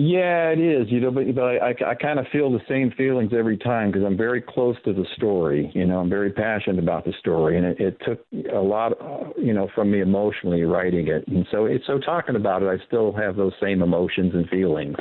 yeah, 0.00 0.48
it 0.48 0.58
is. 0.58 0.90
You 0.90 1.00
know, 1.00 1.10
but, 1.10 1.34
but 1.34 1.42
I, 1.42 1.70
I, 1.70 1.90
I 1.90 1.94
kind 1.94 2.18
of 2.18 2.26
feel 2.32 2.50
the 2.50 2.60
same 2.66 2.90
feelings 2.92 3.32
every 3.36 3.58
time 3.58 3.90
because 3.90 4.02
I'm 4.06 4.16
very 4.16 4.40
close 4.40 4.76
to 4.86 4.94
the 4.94 5.04
story. 5.16 5.70
You 5.74 5.86
know, 5.86 5.98
I'm 5.98 6.08
very 6.08 6.32
passionate 6.32 6.78
about 6.78 7.04
the 7.04 7.12
story, 7.20 7.58
and 7.58 7.66
it, 7.66 7.80
it 7.80 7.96
took 8.06 8.24
a 8.50 8.58
lot, 8.58 8.92
uh, 8.92 9.28
you 9.36 9.52
know, 9.52 9.68
from 9.74 9.90
me 9.90 10.00
emotionally 10.00 10.62
writing 10.62 11.08
it. 11.08 11.28
And 11.28 11.46
so, 11.50 11.66
it's 11.66 11.86
so 11.86 11.98
talking 11.98 12.36
about 12.36 12.62
it, 12.62 12.66
I 12.66 12.82
still 12.86 13.12
have 13.12 13.36
those 13.36 13.52
same 13.60 13.82
emotions 13.82 14.32
and 14.34 14.48
feelings 14.48 14.96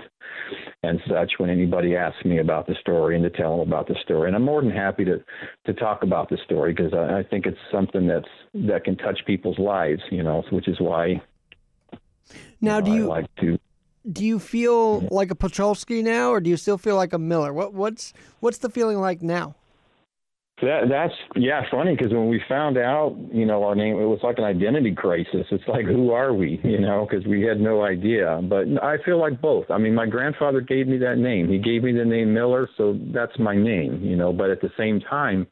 and 0.84 1.00
such 1.10 1.32
when 1.38 1.50
anybody 1.50 1.96
asks 1.96 2.24
me 2.26 2.40
about 2.40 2.68
the 2.68 2.76
story 2.82 3.16
and 3.16 3.24
to 3.24 3.30
tell 3.30 3.58
them 3.58 3.68
about 3.68 3.88
the 3.88 3.96
story. 4.04 4.28
And 4.28 4.36
I'm 4.36 4.44
more 4.44 4.62
than 4.62 4.72
happy 4.72 5.06
to 5.06 5.24
to 5.66 5.74
talk 5.74 6.04
about 6.04 6.30
the 6.30 6.38
story 6.46 6.74
because 6.74 6.94
I, 6.94 7.20
I 7.20 7.24
think 7.24 7.46
it's 7.46 7.58
something 7.72 8.08
that's 8.08 8.28
that 8.54 8.84
can 8.84 8.98
touch 8.98 9.20
people's 9.26 9.60
lives. 9.60 10.02
You 10.12 10.24
know, 10.24 10.44
which 10.52 10.68
is 10.68 10.80
why. 10.80 11.22
Now, 12.62 12.78
you 12.78 12.82
know, 12.82 12.82
do 12.82 12.92
you 12.92 13.04
I 13.06 13.08
like 13.08 13.36
to 13.38 13.60
do 14.12 14.26
you 14.26 14.40
feel 14.40 15.02
like 15.12 15.32
a 15.32 15.36
Petrosky 15.36 16.04
now, 16.04 16.32
or 16.32 16.40
do 16.40 16.50
you 16.50 16.58
still 16.58 16.78
feel 16.78 16.96
like 16.96 17.14
a 17.14 17.20
Miller? 17.20 17.54
What 17.54 17.74
what's 17.74 18.14
what's 18.40 18.58
the 18.58 18.70
feeling 18.70 19.00
like 19.00 19.22
now? 19.22 19.56
That 20.62 20.90
that's 20.90 21.14
yeah, 21.36 21.62
funny 21.72 21.96
because 21.96 22.12
when 22.12 22.28
we 22.28 22.42
found 22.50 22.78
out, 22.78 23.16
you 23.32 23.46
know, 23.46 23.64
our 23.64 23.76
name, 23.76 23.96
it 23.96 24.06
was 24.06 24.20
like 24.24 24.38
an 24.40 24.44
identity 24.44 24.94
crisis. 24.94 25.46
It's 25.52 25.64
like, 25.68 25.86
who 25.86 26.12
are 26.12 26.34
we? 26.34 26.60
You 26.64 26.80
know, 26.80 27.08
because 27.10 27.26
we 27.26 27.42
had 27.44 27.60
no 27.60 27.84
idea. 27.84 28.42
But 28.44 28.66
I 28.84 28.98
feel 29.06 29.20
like 29.20 29.42
both. 29.42 29.66
I 29.70 29.78
mean, 29.78 29.96
my 29.96 30.06
grandfather 30.06 30.60
gave 30.60 30.88
me 30.88 30.98
that 30.98 31.18
name. 31.18 31.48
He 31.48 31.60
gave 31.60 31.84
me 31.84 31.94
the 31.94 32.06
name 32.06 32.34
Miller, 32.34 32.70
so 32.78 33.00
that's 33.14 33.38
my 33.40 33.56
name. 33.56 34.02
You 34.04 34.18
know, 34.18 34.34
but 34.34 34.50
at 34.50 34.62
the 34.62 34.72
same 34.78 35.00
time, 35.00 35.48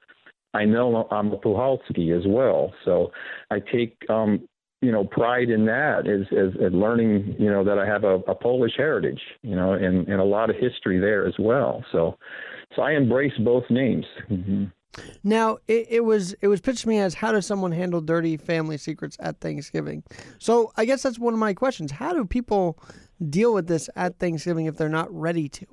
I 0.53 0.65
know 0.65 1.08
I'm 1.10 1.32
a 1.32 1.38
Puhalski 1.38 2.17
as 2.17 2.23
well. 2.27 2.73
So 2.84 3.12
I 3.49 3.60
take 3.60 3.97
um, 4.10 4.47
you 4.81 4.91
know 4.91 5.03
pride 5.03 5.49
in 5.49 5.65
that 5.65 6.07
is 6.07 6.27
is, 6.31 6.53
is 6.59 6.73
learning 6.73 7.35
you 7.39 7.49
know 7.49 7.63
that 7.63 7.79
I 7.79 7.85
have 7.85 8.03
a, 8.03 8.15
a 8.27 8.35
Polish 8.35 8.73
heritage 8.77 9.21
you 9.41 9.55
know 9.55 9.73
and, 9.73 10.07
and 10.07 10.21
a 10.21 10.25
lot 10.25 10.49
of 10.49 10.55
history 10.55 10.99
there 10.99 11.25
as 11.27 11.35
well 11.39 11.83
so 11.91 12.17
so 12.75 12.81
I 12.81 12.91
embrace 12.91 13.33
both 13.39 13.63
names. 13.69 14.05
Mm-hmm. 14.29 14.65
Now 15.23 15.57
it, 15.67 15.87
it 15.89 16.03
was 16.03 16.33
it 16.41 16.47
was 16.47 16.61
pitched 16.61 16.81
to 16.81 16.89
me 16.89 16.99
as 16.99 17.15
how 17.15 17.31
does 17.31 17.45
someone 17.45 17.71
handle 17.71 18.01
dirty 18.01 18.37
family 18.37 18.77
secrets 18.77 19.17
at 19.19 19.39
Thanksgiving? 19.39 20.03
So 20.39 20.71
I 20.75 20.85
guess 20.85 21.03
that's 21.03 21.19
one 21.19 21.33
of 21.33 21.39
my 21.39 21.53
questions. 21.53 21.91
How 21.91 22.13
do 22.13 22.25
people 22.25 22.79
deal 23.29 23.53
with 23.53 23.67
this 23.67 23.89
at 23.95 24.19
Thanksgiving 24.19 24.65
if 24.65 24.77
they're 24.77 24.89
not 24.89 25.11
ready 25.13 25.49
to? 25.49 25.65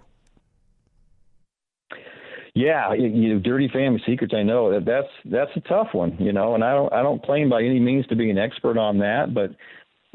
Yeah, 2.54 2.94
you 2.94 3.34
know, 3.34 3.40
dirty 3.40 3.68
family 3.68 4.00
secrets. 4.06 4.32
I 4.34 4.44
know 4.44 4.70
that 4.72 4.84
that's 4.84 5.08
that's 5.24 5.50
a 5.56 5.68
tough 5.68 5.88
one, 5.92 6.16
you 6.20 6.32
know, 6.32 6.54
and 6.54 6.62
I 6.62 6.72
don't 6.72 6.92
I 6.92 7.02
don't 7.02 7.22
claim 7.24 7.50
by 7.50 7.62
any 7.62 7.80
means 7.80 8.06
to 8.06 8.16
be 8.16 8.30
an 8.30 8.38
expert 8.38 8.78
on 8.78 8.98
that, 8.98 9.34
but 9.34 9.50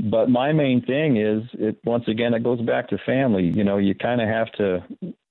but 0.09 0.29
my 0.29 0.53
main 0.53 0.81
thing 0.81 1.17
is 1.17 1.43
it 1.53 1.77
once 1.83 2.05
again 2.07 2.33
it 2.33 2.43
goes 2.43 2.61
back 2.61 2.87
to 2.89 2.97
family. 3.05 3.43
You 3.43 3.65
know, 3.65 3.77
you 3.77 3.93
kind 3.93 4.21
of 4.21 4.29
have 4.29 4.49
to 4.53 4.79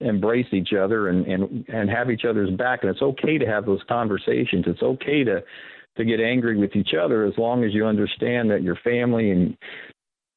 embrace 0.00 0.48
each 0.52 0.74
other 0.78 1.08
and 1.08 1.26
and 1.26 1.64
and 1.68 1.88
have 1.88 2.10
each 2.10 2.26
other's 2.28 2.50
back, 2.50 2.80
and 2.82 2.90
it's 2.90 3.00
okay 3.00 3.38
to 3.38 3.46
have 3.46 3.64
those 3.64 3.80
conversations. 3.88 4.66
It's 4.66 4.82
okay 4.82 5.24
to 5.24 5.42
to 5.96 6.04
get 6.04 6.20
angry 6.20 6.58
with 6.58 6.76
each 6.76 6.92
other 6.92 7.24
as 7.24 7.32
long 7.38 7.64
as 7.64 7.72
you 7.72 7.86
understand 7.86 8.50
that 8.50 8.62
your 8.62 8.76
family 8.84 9.30
and 9.30 9.56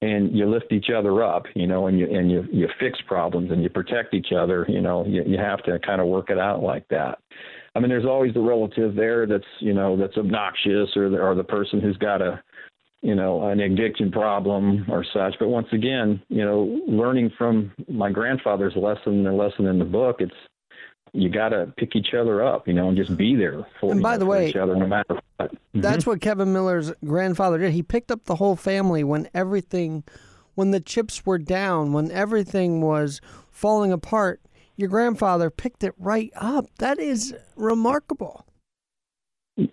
and 0.01 0.35
you 0.35 0.49
lift 0.49 0.71
each 0.71 0.89
other 0.95 1.23
up, 1.23 1.45
you 1.55 1.67
know, 1.67 1.87
and 1.87 1.99
you 1.99 2.07
and 2.07 2.31
you 2.31 2.47
you 2.51 2.67
fix 2.79 2.99
problems 3.07 3.51
and 3.51 3.61
you 3.61 3.69
protect 3.69 4.13
each 4.13 4.31
other, 4.35 4.65
you 4.67 4.81
know, 4.81 5.05
you 5.05 5.23
you 5.25 5.37
have 5.37 5.63
to 5.63 5.77
kind 5.79 6.01
of 6.01 6.07
work 6.07 6.29
it 6.29 6.39
out 6.39 6.63
like 6.63 6.87
that. 6.89 7.19
I 7.75 7.79
mean, 7.79 7.89
there's 7.89 8.05
always 8.05 8.33
the 8.33 8.41
relative 8.41 8.95
there 8.95 9.25
that's 9.25 9.43
you 9.59 9.73
know 9.73 9.95
that's 9.95 10.17
obnoxious 10.17 10.95
or 10.95 11.09
the, 11.09 11.17
or 11.17 11.35
the 11.35 11.43
person 11.43 11.79
who's 11.79 11.97
got 11.97 12.21
a 12.21 12.41
you 13.01 13.15
know 13.15 13.47
an 13.47 13.59
addiction 13.59 14.11
problem 14.11 14.85
or 14.89 15.05
such. 15.13 15.35
But 15.39 15.49
once 15.49 15.67
again, 15.71 16.21
you 16.29 16.43
know, 16.43 16.81
learning 16.87 17.31
from 17.37 17.71
my 17.87 18.11
grandfather's 18.11 18.75
lesson, 18.75 19.23
the 19.23 19.31
lesson 19.31 19.67
in 19.67 19.77
the 19.77 19.85
book, 19.85 20.17
it's 20.19 20.33
you 21.13 21.29
got 21.29 21.49
to 21.49 21.73
pick 21.77 21.95
each 21.95 22.13
other 22.13 22.43
up, 22.43 22.67
you 22.67 22.73
know, 22.73 22.87
and 22.87 22.97
just 22.97 23.17
be 23.17 23.35
there 23.35 23.65
for, 23.79 23.91
and 23.91 24.01
by 24.01 24.13
know, 24.13 24.19
the 24.19 24.25
way, 24.25 24.49
each 24.49 24.55
other 24.55 24.75
no 24.75 24.87
matter 24.87 25.19
what. 25.37 25.51
Mm-hmm. 25.51 25.81
That's 25.81 26.05
what 26.05 26.21
Kevin 26.21 26.53
Miller's 26.53 26.93
grandfather 27.03 27.57
did. 27.57 27.73
He 27.73 27.83
picked 27.83 28.11
up 28.11 28.25
the 28.25 28.35
whole 28.35 28.55
family 28.55 29.03
when 29.03 29.29
everything, 29.33 30.03
when 30.55 30.71
the 30.71 30.79
chips 30.79 31.25
were 31.25 31.37
down, 31.37 31.91
when 31.91 32.11
everything 32.11 32.81
was 32.81 33.19
falling 33.49 33.91
apart. 33.91 34.41
Your 34.77 34.89
grandfather 34.89 35.49
picked 35.49 35.83
it 35.83 35.93
right 35.99 36.31
up. 36.35 36.65
That 36.79 36.97
is 36.97 37.35
remarkable. 37.55 38.45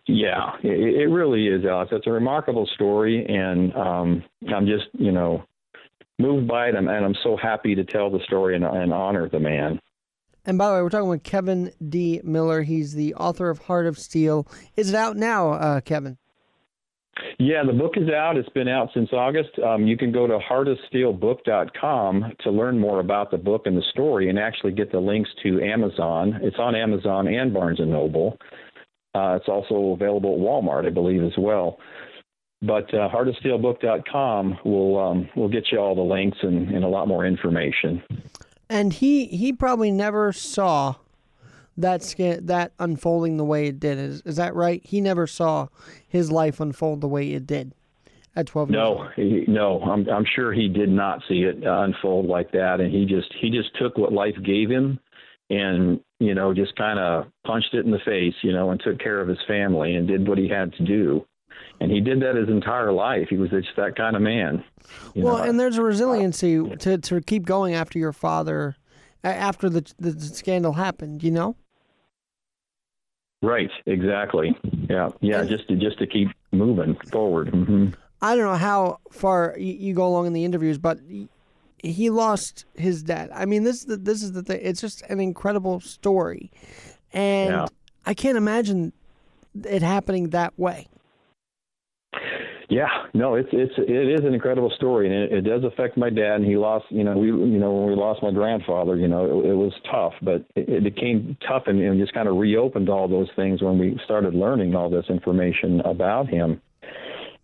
Yeah, 0.07 0.57
it, 0.63 1.03
it 1.03 1.07
really 1.07 1.47
is, 1.47 1.65
Alex. 1.65 1.93
It's 1.93 2.07
a 2.07 2.11
remarkable 2.11 2.67
story, 2.75 3.25
and 3.25 3.75
um, 3.77 4.25
I'm 4.53 4.67
just, 4.67 4.87
you 4.93 5.13
know, 5.13 5.45
moved 6.19 6.49
by 6.49 6.69
it, 6.69 6.75
and 6.75 6.91
I'm 6.91 7.15
so 7.23 7.37
happy 7.37 7.77
to 7.77 7.85
tell 7.85 8.11
the 8.11 8.19
story 8.25 8.57
and, 8.57 8.65
and 8.65 8.93
honor 8.93 9.29
the 9.29 9.39
man. 9.39 9.81
And 10.45 10.57
by 10.57 10.69
the 10.69 10.75
way, 10.77 10.83
we're 10.83 10.91
talking 10.91 11.09
with 11.09 11.23
Kevin 11.23 11.73
D. 11.89 12.21
Miller. 12.25 12.63
He's 12.63 12.95
the 12.95 13.15
author 13.15 13.51
of 13.51 13.59
Heart 13.61 13.87
of 13.87 13.99
Steel. 13.99 14.47
Is 14.77 14.89
it 14.89 14.95
out 14.95 15.17
now, 15.17 15.53
uh, 15.53 15.81
Kevin? 15.81 16.19
Yeah, 17.39 17.63
the 17.65 17.73
book 17.73 17.95
is 17.97 18.09
out. 18.09 18.37
It's 18.37 18.49
been 18.51 18.69
out 18.69 18.91
since 18.95 19.13
August. 19.13 19.51
Um, 19.59 19.87
you 19.87 19.97
can 19.97 20.13
go 20.13 20.27
to 20.27 20.39
heartofsteelbook.com 20.39 22.33
to 22.41 22.51
learn 22.51 22.79
more 22.79 23.01
about 23.01 23.31
the 23.31 23.39
book 23.39 23.63
and 23.67 23.77
the 23.77 23.83
story, 23.91 24.29
and 24.29 24.39
actually 24.39 24.73
get 24.73 24.93
the 24.93 25.01
links 25.01 25.31
to 25.43 25.61
Amazon. 25.61 26.39
It's 26.43 26.59
on 26.59 26.75
Amazon 26.75 27.29
and 27.29 27.53
Barnes 27.53 27.81
and 27.81 27.91
Noble. 27.91 28.39
Uh, 29.15 29.37
it's 29.41 29.49
also 29.49 29.93
available 29.93 30.35
at 30.35 30.41
Walmart, 30.41 30.87
I 30.87 30.91
believe, 30.91 31.23
as 31.23 31.37
well. 31.37 31.79
But 32.61 32.93
uh, 32.93 33.09
heartofsteelbook.com 33.09 34.59
will 34.65 34.99
um, 34.99 35.29
will 35.37 35.49
get 35.49 35.71
you 35.71 35.79
all 35.79 35.95
the 35.95 36.03
links 36.03 36.39
and, 36.43 36.69
and 36.71 36.85
a 36.85 36.89
lot 36.89 37.07
more 37.07 37.25
information 37.25 38.03
and 38.69 38.93
he 38.93 39.27
he 39.27 39.53
probably 39.53 39.91
never 39.91 40.33
saw 40.33 40.97
that 41.77 42.03
scan, 42.03 42.47
that 42.47 42.73
unfolding 42.79 43.37
the 43.37 43.45
way 43.45 43.67
it 43.67 43.81
did. 43.81 43.99
Is 43.99 44.23
is 44.23 44.37
that 44.37 44.55
right? 44.55 44.85
He 44.85 45.01
never 45.01 45.27
saw 45.27 45.69
his 46.07 46.31
life 46.31 46.61
unfold 46.61 47.01
the 47.01 47.09
way 47.09 47.33
it 47.33 47.47
did 47.47 47.73
at 48.39 48.47
12 48.47 48.71
no 48.71 49.09
he, 49.17 49.45
no 49.49 49.81
i'm 49.83 50.09
i'm 50.09 50.25
sure 50.37 50.53
he 50.53 50.69
did 50.69 50.89
not 50.89 51.21
see 51.29 51.43
it 51.43 51.67
uh, 51.67 51.81
unfold 51.81 52.27
like 52.27 52.51
that 52.53 52.81
and 52.81 52.93
he 52.93 53.05
just 53.05 53.35
he 53.41 53.51
just 53.51 53.69
took 53.77 53.99
what 53.99 54.13
life 54.13 54.35
gave 54.45 54.71
him 54.71 54.99
and 55.51 56.01
you 56.21 56.35
know 56.35 56.55
just 56.55 56.75
kind 56.77 56.99
of 56.99 57.25
punched 57.45 57.75
it 57.75 57.85
in 57.85 57.91
the 57.91 57.99
face 58.05 58.35
you 58.43 58.53
know 58.53 58.71
and 58.71 58.81
took 58.81 58.99
care 59.01 59.21
of 59.21 59.27
his 59.29 59.39
family 59.49 59.97
and 59.97 60.07
did 60.07 60.29
what 60.29 60.39
he 60.39 60.49
had 60.49 60.73
to 60.75 60.85
do 60.85 61.25
and 61.81 61.91
he 61.91 62.01
did 62.01 62.21
that 62.21 62.37
his 62.37 62.49
entire 62.49 62.93
life 62.93 63.29
he 63.29 63.37
was 63.37 63.51
just 63.51 63.69
that 63.77 63.97
kind 63.97 64.17
of 64.17 64.23
man 64.23 64.65
well, 65.15 65.39
know, 65.39 65.43
and 65.43 65.59
there's 65.59 65.79
a 65.79 65.83
resiliency 65.83 66.63
to 66.77 66.99
to 66.99 67.21
keep 67.21 67.45
going 67.45 67.75
after 67.75 67.99
your 67.99 68.13
father, 68.13 68.77
after 69.25 69.69
the 69.69 69.93
the 69.99 70.19
scandal 70.21 70.75
happened. 70.75 71.23
You 71.23 71.31
know. 71.31 71.57
Right. 73.41 73.71
Exactly. 73.87 74.57
Yeah. 74.89 75.11
Yeah. 75.21 75.41
And, 75.41 75.49
just 75.49 75.69
to 75.69 75.77
just 75.77 75.99
to 75.99 76.07
keep 76.07 76.29
moving 76.53 76.97
forward. 77.11 77.53
Mm-hmm. 77.53 77.89
I 78.21 78.35
don't 78.35 78.47
know 78.47 78.57
how 78.57 78.99
far 79.13 79.55
you, 79.57 79.95
go 79.95 80.05
along 80.05 80.27
in 80.27 80.33
the 80.33 80.45
interviews, 80.45 80.77
but 80.77 80.99
he 81.79 82.11
lost 82.11 82.65
his 82.75 83.05
dad. 83.05 83.31
I 83.33 83.45
mean, 83.45 83.63
this 83.63 83.85
this 83.89 84.23
is 84.23 84.33
the 84.33 84.43
thing. 84.43 84.61
It's 84.63 84.81
just 84.81 85.03
an 85.03 85.21
incredible 85.21 85.81
story, 85.81 86.51
and 87.13 87.51
Yeah. 87.51 87.67
I 88.05 88.15
can't 88.15 88.37
imagine 88.37 88.93
it 89.65 89.83
happening 89.83 90.31
that 90.31 90.59
way. 90.59 90.89
Yeah, 92.71 92.89
no, 93.15 93.35
it's 93.35 93.49
it's 93.51 93.73
it 93.79 94.21
is 94.21 94.27
an 94.27 94.35
incredible 94.35 94.71
story, 94.77 95.07
and 95.07 95.15
it, 95.15 95.33
it 95.33 95.41
does 95.49 95.65
affect 95.65 95.97
my 95.97 96.11
dad. 96.11 96.37
And 96.37 96.45
he 96.45 96.59
lost, 96.59 96.85
you 96.91 97.03
know, 97.03 97.17
we 97.17 97.29
you 97.29 97.59
know 97.59 97.73
when 97.73 97.89
we 97.89 97.95
lost 97.95 98.23
my 98.23 98.31
grandfather, 98.31 98.95
you 98.95 99.09
know, 99.09 99.25
it, 99.25 99.51
it 99.51 99.55
was 99.55 99.73
tough, 99.91 100.13
but 100.21 100.45
it, 100.55 100.69
it 100.69 100.85
became 100.85 101.39
tough 101.47 101.63
and, 101.67 101.81
and 101.81 101.99
just 101.99 102.13
kind 102.13 102.29
of 102.29 102.37
reopened 102.37 102.91
all 102.91 103.09
those 103.09 103.29
things 103.37 103.63
when 103.63 103.79
we 103.79 103.99
started 104.05 104.35
learning 104.35 104.75
all 104.75 104.91
this 104.91 105.07
information 105.09 105.81
about 105.81 106.29
him. 106.29 106.61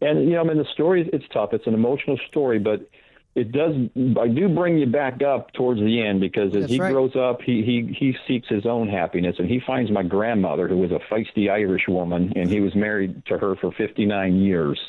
And 0.03 0.25
you 0.25 0.35
know, 0.35 0.41
I 0.41 0.45
mean, 0.45 0.59
the 0.59 0.67
story 0.75 1.09
it's 1.11 1.25
tough. 1.33 1.51
It's 1.55 1.67
an 1.67 1.75
emotional 1.75 2.19
story, 2.29 2.59
but 2.59 2.87
it 3.35 3.51
does. 3.51 3.75
I 4.21 4.29
do 4.29 4.49
bring 4.49 4.79
you 4.79 4.87
back 4.87 5.21
up 5.23 5.53
towards 5.53 5.81
the 5.81 6.03
end 6.03 6.21
because 6.21 6.55
as 6.55 6.63
That's 6.63 6.73
he 6.73 6.81
right. 6.81 6.93
grows 6.93 7.17
up, 7.17 7.41
he 7.43 7.63
he 7.63 7.93
he 7.99 8.17
seeks 8.29 8.49
his 8.49 8.65
own 8.65 8.89
happiness, 8.89 9.37
and 9.39 9.49
he 9.49 9.61
finds 9.67 9.91
my 9.91 10.05
grandmother, 10.05 10.69
who 10.69 10.79
was 10.79 10.93
a 10.93 11.01
feisty 11.13 11.51
Irish 11.51 11.89
woman, 11.89 12.33
and 12.37 12.49
he 12.49 12.61
was 12.61 12.75
married 12.77 13.27
to 13.27 13.39
her 13.39 13.57
for 13.57 13.73
59 13.73 14.37
years. 14.37 14.81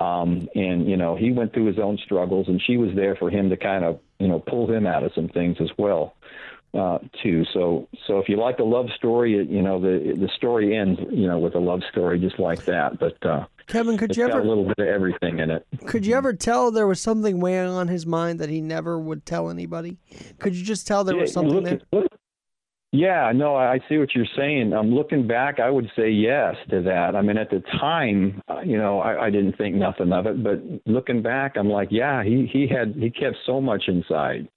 Um, 0.00 0.48
and 0.54 0.88
you 0.88 0.96
know, 0.96 1.14
he 1.14 1.30
went 1.30 1.52
through 1.52 1.66
his 1.66 1.78
own 1.78 1.98
struggles, 2.04 2.48
and 2.48 2.60
she 2.60 2.76
was 2.76 2.90
there 2.96 3.14
for 3.14 3.30
him 3.30 3.50
to 3.50 3.56
kind 3.56 3.84
of 3.84 4.00
you 4.18 4.26
know 4.26 4.40
pull 4.40 4.68
him 4.68 4.86
out 4.86 5.04
of 5.04 5.12
some 5.14 5.28
things 5.28 5.58
as 5.60 5.70
well. 5.78 6.14
Uh, 6.72 6.98
too. 7.20 7.44
So, 7.52 7.88
so 8.06 8.18
if 8.18 8.28
you 8.28 8.36
like 8.36 8.60
a 8.60 8.64
love 8.64 8.86
story, 8.96 9.32
you 9.32 9.60
know 9.60 9.80
the 9.80 10.14
the 10.16 10.28
story 10.36 10.76
ends, 10.76 11.00
you 11.10 11.26
know, 11.26 11.36
with 11.36 11.56
a 11.56 11.58
love 11.58 11.80
story 11.90 12.20
just 12.20 12.38
like 12.38 12.64
that. 12.66 12.96
But 13.00 13.26
uh, 13.26 13.46
Kevin, 13.66 13.98
could 13.98 14.16
you 14.16 14.26
got 14.26 14.36
ever 14.36 14.44
a 14.44 14.48
little 14.48 14.64
bit 14.64 14.78
of 14.78 14.86
everything 14.86 15.40
in 15.40 15.50
it. 15.50 15.66
could 15.86 16.06
you 16.06 16.14
ever 16.14 16.32
tell 16.32 16.70
there 16.70 16.86
was 16.86 17.00
something 17.00 17.40
weighing 17.40 17.66
on 17.66 17.88
his 17.88 18.06
mind 18.06 18.38
that 18.38 18.50
he 18.50 18.60
never 18.60 19.00
would 19.00 19.26
tell 19.26 19.50
anybody? 19.50 19.98
Could 20.38 20.54
you 20.54 20.64
just 20.64 20.86
tell 20.86 21.02
there 21.02 21.16
was 21.16 21.32
something 21.32 21.54
look- 21.54 21.64
there? 21.64 21.80
look- 21.92 22.12
yeah, 22.92 23.30
no, 23.32 23.54
I 23.54 23.78
see 23.88 23.98
what 23.98 24.16
you're 24.16 24.26
saying. 24.36 24.72
I'm 24.72 24.92
looking 24.92 25.28
back, 25.28 25.60
I 25.60 25.70
would 25.70 25.88
say 25.94 26.10
yes 26.10 26.56
to 26.70 26.82
that. 26.82 27.14
I 27.14 27.22
mean, 27.22 27.38
at 27.38 27.48
the 27.48 27.62
time, 27.80 28.42
uh, 28.48 28.62
you 28.62 28.76
know, 28.76 28.98
I, 28.98 29.26
I 29.26 29.30
didn't 29.30 29.56
think 29.56 29.76
nothing 29.76 30.12
of 30.12 30.26
it, 30.26 30.42
but 30.42 30.60
looking 30.86 31.22
back, 31.22 31.56
I'm 31.56 31.68
like, 31.68 31.88
yeah, 31.92 32.24
he 32.24 32.50
he 32.52 32.66
had 32.66 32.96
he 32.96 33.10
kept 33.10 33.36
so 33.46 33.60
much 33.60 33.84
inside, 33.86 34.48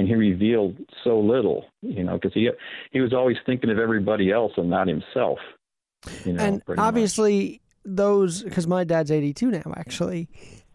and 0.00 0.08
he 0.08 0.14
revealed 0.14 0.76
so 1.04 1.20
little, 1.20 1.66
you 1.82 2.02
know, 2.02 2.14
because 2.14 2.32
he 2.34 2.50
he 2.90 3.00
was 3.00 3.12
always 3.12 3.36
thinking 3.46 3.70
of 3.70 3.78
everybody 3.78 4.32
else 4.32 4.52
and 4.56 4.68
not 4.68 4.88
himself. 4.88 5.38
You 6.24 6.32
know, 6.32 6.42
and 6.42 6.64
pretty 6.64 6.80
much. 6.80 6.86
obviously 6.88 7.60
those 7.84 8.42
because 8.42 8.66
my 8.66 8.84
dad's 8.84 9.10
82 9.10 9.50
now 9.50 9.72
actually 9.76 10.28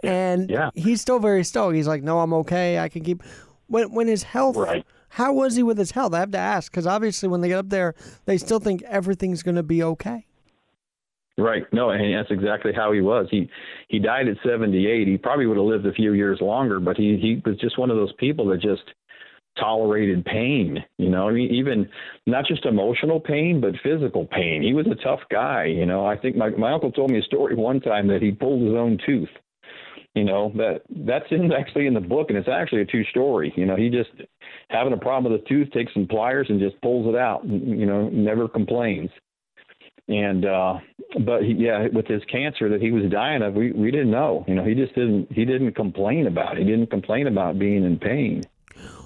and 0.03 0.49
Yeah. 0.49 0.69
he's 0.75 1.01
still 1.01 1.19
very 1.19 1.43
stoic 1.43 1.75
he's 1.75 1.87
like 1.87 2.01
no 2.03 2.19
i'm 2.19 2.33
okay 2.33 2.79
i 2.79 2.89
can 2.89 3.03
keep 3.03 3.21
when 3.67 3.91
when 3.93 4.07
his 4.07 4.23
health 4.23 4.55
Right. 4.55 4.83
how 5.09 5.31
was 5.33 5.55
he 5.55 5.61
with 5.63 5.77
his 5.77 5.91
health 5.91 6.13
i 6.15 6.19
have 6.19 6.31
to 6.31 6.37
ask 6.39 6.71
because 6.71 6.85
obviously 6.87 7.29
when 7.29 7.41
they 7.41 7.47
get 7.47 7.59
up 7.59 7.69
there 7.69 7.93
they 8.25 8.37
still 8.37 8.59
think 8.59 8.81
everything's 8.83 9.41
going 9.43 9.55
to 9.55 9.63
be 9.63 9.81
okay 9.83 10.25
Right. 11.37 11.63
No, 11.73 11.89
and 11.89 12.13
that's 12.15 12.31
exactly 12.31 12.71
how 12.73 12.93
he 12.93 13.01
was. 13.01 13.27
He 13.29 13.49
he 13.89 13.99
died 13.99 14.29
at 14.29 14.37
78. 14.41 15.05
He 15.05 15.17
probably 15.17 15.45
would 15.47 15.57
have 15.57 15.65
lived 15.65 15.85
a 15.85 15.91
few 15.91 16.13
years 16.13 16.39
longer, 16.39 16.79
but 16.79 16.95
he 16.95 17.17
he 17.17 17.41
was 17.45 17.57
just 17.59 17.77
one 17.77 17.91
of 17.91 17.97
those 17.97 18.13
people 18.13 18.45
that 18.47 18.61
just 18.61 18.83
tolerated 19.59 20.25
pain. 20.25 20.83
You 20.97 21.09
know, 21.09 21.27
I 21.27 21.31
mean, 21.31 21.53
even 21.53 21.89
not 22.25 22.45
just 22.45 22.65
emotional 22.65 23.19
pain, 23.19 23.61
but 23.61 23.73
physical 23.83 24.25
pain. 24.25 24.61
He 24.61 24.73
was 24.73 24.87
a 24.87 25.03
tough 25.03 25.21
guy. 25.29 25.65
You 25.65 25.85
know, 25.85 26.05
I 26.05 26.17
think 26.17 26.35
my 26.35 26.49
my 26.49 26.73
uncle 26.73 26.91
told 26.91 27.11
me 27.11 27.19
a 27.19 27.23
story 27.23 27.55
one 27.69 27.79
time 27.79 28.07
that 28.07 28.21
he 28.21 28.31
pulled 28.31 28.61
his 28.61 28.75
own 28.75 28.97
tooth. 29.05 29.29
You 30.13 30.23
know 30.23 30.53
that 30.55 30.81
that's 30.89 31.25
in 31.31 31.51
actually 31.51 31.87
in 31.87 31.93
the 31.93 31.99
book, 31.99 32.27
and 32.29 32.37
it's 32.37 32.47
actually 32.47 32.81
a 32.81 32.85
true 32.85 33.03
story. 33.05 33.53
You 33.57 33.65
know, 33.65 33.75
he 33.75 33.89
just 33.89 34.11
having 34.69 34.93
a 34.93 34.97
problem 34.97 35.31
with 35.31 35.41
a 35.41 35.45
tooth, 35.45 35.71
takes 35.71 35.93
some 35.93 36.07
pliers 36.07 36.47
and 36.49 36.59
just 36.59 36.79
pulls 36.81 37.07
it 37.07 37.17
out. 37.17 37.45
You 37.45 37.85
know, 37.85 38.09
never 38.09 38.47
complains 38.47 39.09
and 40.07 40.45
uh 40.45 40.75
but 41.25 41.43
he, 41.43 41.53
yeah 41.53 41.87
with 41.91 42.05
his 42.07 42.21
cancer 42.31 42.69
that 42.69 42.81
he 42.81 42.91
was 42.91 43.09
dying 43.11 43.41
of 43.41 43.53
we 43.53 43.71
we 43.71 43.89
didn't 43.89 44.11
know 44.11 44.45
you 44.47 44.53
know 44.53 44.63
he 44.63 44.75
just 44.75 44.93
didn't 44.93 45.31
he 45.31 45.45
didn't 45.45 45.73
complain 45.73 46.27
about 46.27 46.57
it 46.57 46.59
he 46.59 46.65
didn't 46.65 46.89
complain 46.89 47.27
about 47.27 47.57
being 47.57 47.83
in 47.83 47.97
pain 47.97 48.41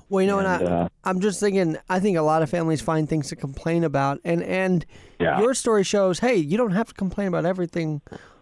well 0.09 0.21
you 0.21 0.27
know 0.27 0.39
and, 0.39 0.47
And, 0.47 0.69
I, 0.69 0.71
uh, 0.83 0.89
i'm 1.03 1.19
just 1.19 1.39
thinking 1.39 1.77
i 1.89 1.99
think 1.99 2.17
a 2.17 2.21
lot 2.21 2.41
of 2.41 2.49
families 2.49 2.81
find 2.81 3.07
things 3.07 3.29
to 3.29 3.35
complain 3.35 3.83
about 3.83 4.19
and 4.23 4.43
and 4.43 4.85
Yeah. 5.19 5.39
your 5.39 5.53
story 5.53 5.83
shows 5.83 6.19
hey 6.19 6.35
you 6.35 6.57
don't 6.57 6.71
have 6.71 6.87
to 6.87 6.93
complain 6.93 7.27
about 7.27 7.45
everything 7.45 8.01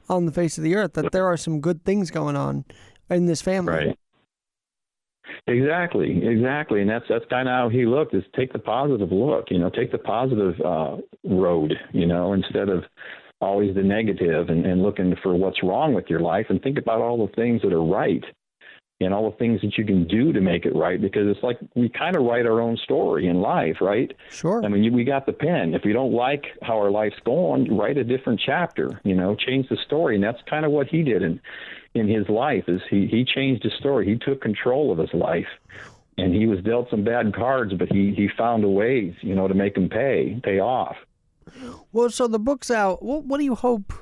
on 0.09 0.25
the 0.25 0.31
face 0.31 0.57
of 0.57 0.63
the 0.63 0.75
earth 0.75 0.93
that 0.93 1.11
there 1.11 1.25
are 1.25 1.37
some 1.37 1.59
good 1.59 1.83
things 1.83 2.11
going 2.11 2.35
on 2.37 2.63
in 3.09 3.25
this 3.25 3.41
family. 3.41 3.73
Right. 3.87 3.99
Exactly 5.45 6.25
exactly 6.25 6.81
and 6.81 6.89
that's 6.89 7.05
that's 7.09 7.25
kind 7.29 7.47
of 7.47 7.53
how 7.53 7.69
he 7.69 7.85
looked 7.85 8.13
is 8.13 8.23
take 8.35 8.51
the 8.53 8.59
positive 8.59 9.11
look 9.11 9.45
you 9.49 9.59
know 9.59 9.69
take 9.69 9.91
the 9.91 9.97
positive 9.97 10.55
uh 10.61 10.97
road 11.25 11.73
you 11.93 12.05
know 12.05 12.33
instead 12.33 12.69
of 12.69 12.83
always 13.39 13.75
the 13.75 13.83
negative 13.83 14.49
and, 14.49 14.65
and 14.65 14.81
looking 14.81 15.15
for 15.21 15.35
what's 15.35 15.61
wrong 15.63 15.93
with 15.93 16.05
your 16.09 16.19
life 16.21 16.47
and 16.49 16.61
think 16.61 16.77
about 16.77 17.01
all 17.01 17.25
the 17.25 17.33
things 17.33 17.61
that 17.61 17.71
are 17.73 17.83
right 17.83 18.23
and 18.99 19.13
all 19.13 19.29
the 19.29 19.37
things 19.37 19.61
that 19.61 19.77
you 19.77 19.85
can 19.85 20.07
do 20.07 20.33
to 20.33 20.41
make 20.41 20.65
it 20.65 20.75
right 20.75 20.99
because 20.99 21.27
it's 21.27 21.43
like 21.43 21.57
we 21.75 21.87
kind 21.89 22.15
of 22.15 22.23
write 22.23 22.45
our 22.47 22.59
own 22.59 22.75
story 22.77 23.27
in 23.27 23.39
life 23.41 23.77
right 23.79 24.11
sure 24.31 24.63
I 24.65 24.67
mean, 24.69 24.83
you- 24.83 24.91
we 24.91 25.03
got 25.03 25.25
the 25.27 25.33
pen. 25.33 25.73
If 25.75 25.83
we 25.85 25.93
don't 25.93 26.13
like 26.13 26.45
how 26.63 26.77
our 26.77 26.89
life's 26.89 27.19
going, 27.23 27.77
write 27.77 27.97
a 27.97 28.03
different 28.03 28.41
chapter. 28.43 28.99
You 29.03 29.13
know, 29.15 29.35
change 29.35 29.69
the 29.69 29.77
story, 29.85 30.15
and 30.15 30.23
that's 30.23 30.41
kind 30.49 30.65
of 30.65 30.71
what 30.71 30.87
he 30.87 31.03
did 31.03 31.21
in 31.21 31.39
in 31.93 32.07
his 32.07 32.27
life. 32.29 32.63
Is 32.67 32.81
he 32.89 33.05
he 33.07 33.23
changed 33.23 33.63
his 33.63 33.73
story. 33.79 34.05
He 34.07 34.15
took 34.17 34.41
control 34.41 34.91
of 34.91 34.97
his 34.97 35.13
life, 35.13 35.47
and 36.17 36.33
he 36.33 36.47
was 36.47 36.59
dealt 36.63 36.89
some 36.89 37.03
bad 37.03 37.35
cards, 37.35 37.73
but 37.75 37.89
he 37.91 38.13
he 38.15 38.27
found 38.37 38.63
a 38.63 38.67
ways, 38.69 39.13
you 39.21 39.35
know, 39.35 39.47
to 39.47 39.53
make 39.53 39.75
them 39.75 39.89
pay 39.89 40.39
pay 40.43 40.59
off. 40.59 40.95
Well, 41.93 42.09
so 42.09 42.27
the 42.27 42.39
book's 42.39 42.71
out. 42.71 43.03
What, 43.03 43.23
what 43.25 43.37
do 43.37 43.43
you 43.45 43.55
hope 43.55 43.93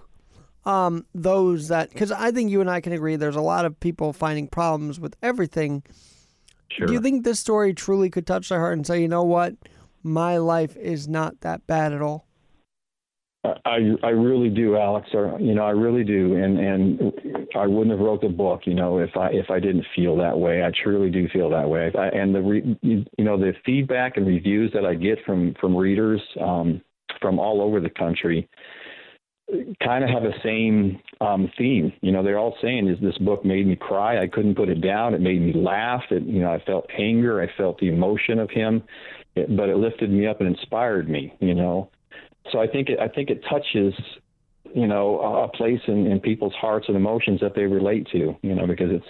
um, 0.65 1.05
those 1.13 1.67
that, 1.67 1.89
because 1.91 2.11
I 2.11 2.31
think 2.31 2.49
you 2.49 2.61
and 2.61 2.69
I 2.69 2.81
can 2.81 2.93
agree 2.93 3.15
there's 3.15 3.35
a 3.35 3.41
lot 3.41 3.65
of 3.65 3.79
people 3.79 4.13
finding 4.13 4.47
problems 4.47 4.99
with 4.99 5.15
everything. 5.21 5.83
Sure. 6.71 6.87
Do 6.87 6.93
you 6.93 7.01
think 7.01 7.23
this 7.23 7.39
story 7.39 7.73
truly 7.73 8.09
could 8.09 8.25
touch 8.25 8.49
their 8.49 8.59
heart 8.59 8.73
and 8.73 8.85
say, 8.85 9.01
you 9.01 9.07
know 9.07 9.23
what, 9.23 9.55
my 10.03 10.37
life 10.37 10.75
is 10.75 11.07
not 11.07 11.41
that 11.41 11.65
bad 11.67 11.93
at 11.93 12.01
all? 12.01 12.25
I 13.63 13.95
I 14.01 14.09
really 14.09 14.49
do, 14.49 14.75
Alex. 14.75 15.07
Or 15.13 15.39
you 15.39 15.53
know, 15.53 15.63
I 15.63 15.69
really 15.69 16.03
do, 16.03 16.35
and 16.35 16.57
and 16.57 17.13
I 17.55 17.67
wouldn't 17.67 17.91
have 17.91 17.99
wrote 17.99 18.21
the 18.21 18.27
book, 18.27 18.61
you 18.65 18.73
know, 18.73 18.97
if 18.97 19.11
I 19.15 19.27
if 19.27 19.51
I 19.51 19.59
didn't 19.59 19.85
feel 19.95 20.17
that 20.17 20.35
way. 20.35 20.63
I 20.63 20.71
truly 20.83 21.11
do 21.11 21.29
feel 21.29 21.51
that 21.51 21.69
way. 21.69 21.91
I, 21.95 22.07
and 22.07 22.33
the 22.33 22.41
re, 22.41 22.77
you 22.81 23.05
know 23.23 23.37
the 23.37 23.53
feedback 23.63 24.17
and 24.17 24.25
reviews 24.25 24.71
that 24.73 24.83
I 24.83 24.95
get 24.95 25.19
from 25.27 25.53
from 25.61 25.75
readers 25.75 26.21
um, 26.41 26.81
from 27.21 27.37
all 27.37 27.61
over 27.61 27.79
the 27.79 27.89
country 27.91 28.49
kind 29.83 30.03
of 30.03 30.09
have 30.09 30.23
the 30.23 30.33
same 30.43 30.99
um, 31.21 31.51
theme. 31.57 31.93
You 32.01 32.11
know, 32.11 32.23
they're 32.23 32.39
all 32.39 32.55
saying, 32.61 32.87
"Is 32.87 32.99
this 33.01 33.17
book 33.19 33.45
made 33.45 33.67
me 33.67 33.75
cry? 33.75 34.21
I 34.21 34.27
couldn't 34.27 34.55
put 34.55 34.69
it 34.69 34.81
down. 34.81 35.13
It 35.13 35.21
made 35.21 35.41
me 35.41 35.53
laugh. 35.53 36.03
It, 36.09 36.23
you 36.23 36.41
know, 36.41 36.51
I 36.51 36.59
felt 36.65 36.85
anger. 36.97 37.41
I 37.41 37.47
felt 37.55 37.79
the 37.79 37.89
emotion 37.89 38.39
of 38.39 38.49
him, 38.49 38.83
it, 39.35 39.55
but 39.55 39.69
it 39.69 39.77
lifted 39.77 40.09
me 40.11 40.27
up 40.27 40.39
and 40.41 40.47
inspired 40.49 41.09
me. 41.09 41.33
You 41.39 41.53
know." 41.55 41.89
so 42.51 42.59
I 42.59 42.67
think 42.67 42.89
it, 42.89 42.99
I 42.99 43.07
think 43.07 43.29
it 43.29 43.43
touches, 43.49 43.93
you 44.73 44.87
know, 44.87 45.19
a 45.19 45.43
a 45.45 45.47
place 45.49 45.81
in, 45.87 46.05
in 46.07 46.19
people's 46.19 46.53
hearts 46.53 46.85
and 46.87 46.95
emotions 46.95 47.39
that 47.41 47.55
they 47.55 47.63
relate 47.63 48.07
to, 48.11 48.35
you 48.41 48.55
know, 48.55 48.67
because 48.67 48.91
it's 48.91 49.05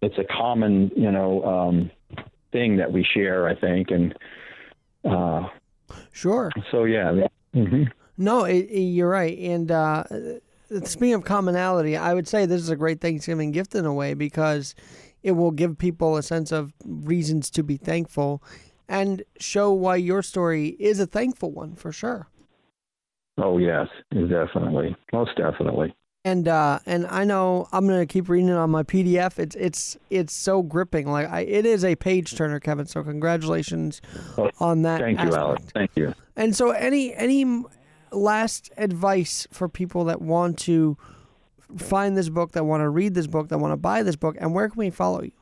it's 0.00 0.18
a 0.18 0.24
common, 0.24 0.90
you 0.96 1.10
know, 1.12 1.44
um, 1.44 1.90
thing 2.50 2.76
that 2.78 2.92
we 2.92 3.04
share. 3.04 3.46
I 3.46 3.54
think, 3.54 3.90
and 3.90 4.14
uh, 5.04 5.48
Sure. 6.12 6.50
so 6.70 6.84
yeah. 6.84 7.26
hmm 7.54 7.84
No, 8.22 8.44
it, 8.44 8.66
it- 8.70 8.80
you're 8.80 9.08
right. 9.10 9.36
And 9.38 9.70
uh, 9.70 10.04
speaking 10.84 11.14
of 11.14 11.24
commonality, 11.24 11.96
I 11.96 12.14
would 12.14 12.28
say 12.28 12.46
this 12.46 12.60
is 12.62 12.70
a 12.70 12.76
great 12.76 13.00
Thanksgiving 13.00 13.50
gift 13.50 13.74
in 13.74 13.84
a 13.84 13.92
way 13.92 14.14
because 14.14 14.74
it 15.22 15.32
will 15.32 15.50
give 15.50 15.76
people 15.78 16.16
a 16.16 16.22
sense 16.22 16.52
of 16.52 16.72
reasons 16.84 17.50
to 17.50 17.62
be 17.62 17.76
thankful 17.76 18.42
and 18.88 19.22
show 19.38 19.72
why 19.72 19.96
your 19.96 20.22
story 20.22 20.68
is 20.78 21.00
a 21.00 21.06
thankful 21.06 21.50
one 21.50 21.74
for 21.74 21.92
sure. 21.92 22.28
Oh 23.38 23.58
yes, 23.58 23.88
definitely, 24.12 24.94
most 25.12 25.36
definitely. 25.36 25.94
And 26.24 26.46
uh, 26.46 26.78
and 26.86 27.06
I 27.06 27.24
know 27.24 27.66
I'm 27.72 27.88
gonna 27.88 28.06
keep 28.06 28.28
reading 28.28 28.48
it 28.50 28.54
on 28.56 28.70
my 28.70 28.82
PDF. 28.82 29.38
It's 29.38 29.56
it's 29.56 29.96
it's 30.10 30.32
so 30.34 30.62
gripping. 30.62 31.10
Like 31.10 31.28
I, 31.28 31.40
it 31.40 31.64
is 31.66 31.84
a 31.84 31.96
page 31.96 32.36
turner, 32.36 32.60
Kevin. 32.60 32.86
So 32.86 33.02
congratulations 33.02 34.00
Oh, 34.36 34.50
on 34.60 34.82
that. 34.82 35.00
Thank 35.00 35.18
you, 35.18 35.24
aspect. 35.28 35.40
Alex. 35.42 35.64
Thank 35.74 35.90
you. 35.96 36.14
And 36.36 36.54
so, 36.54 36.70
any 36.70 37.14
any 37.14 37.44
last 38.12 38.70
advice 38.76 39.46
for 39.50 39.68
people 39.68 40.04
that 40.04 40.20
want 40.20 40.58
to 40.60 40.96
find 41.76 42.16
this 42.16 42.28
book, 42.28 42.52
that 42.52 42.64
want 42.64 42.82
to 42.82 42.88
read 42.88 43.14
this 43.14 43.26
book, 43.26 43.48
that 43.48 43.58
want 43.58 43.72
to 43.72 43.76
buy 43.76 44.02
this 44.02 44.16
book, 44.16 44.36
and 44.40 44.54
where 44.54 44.68
can 44.68 44.78
we 44.78 44.90
follow 44.90 45.22
you? 45.22 45.32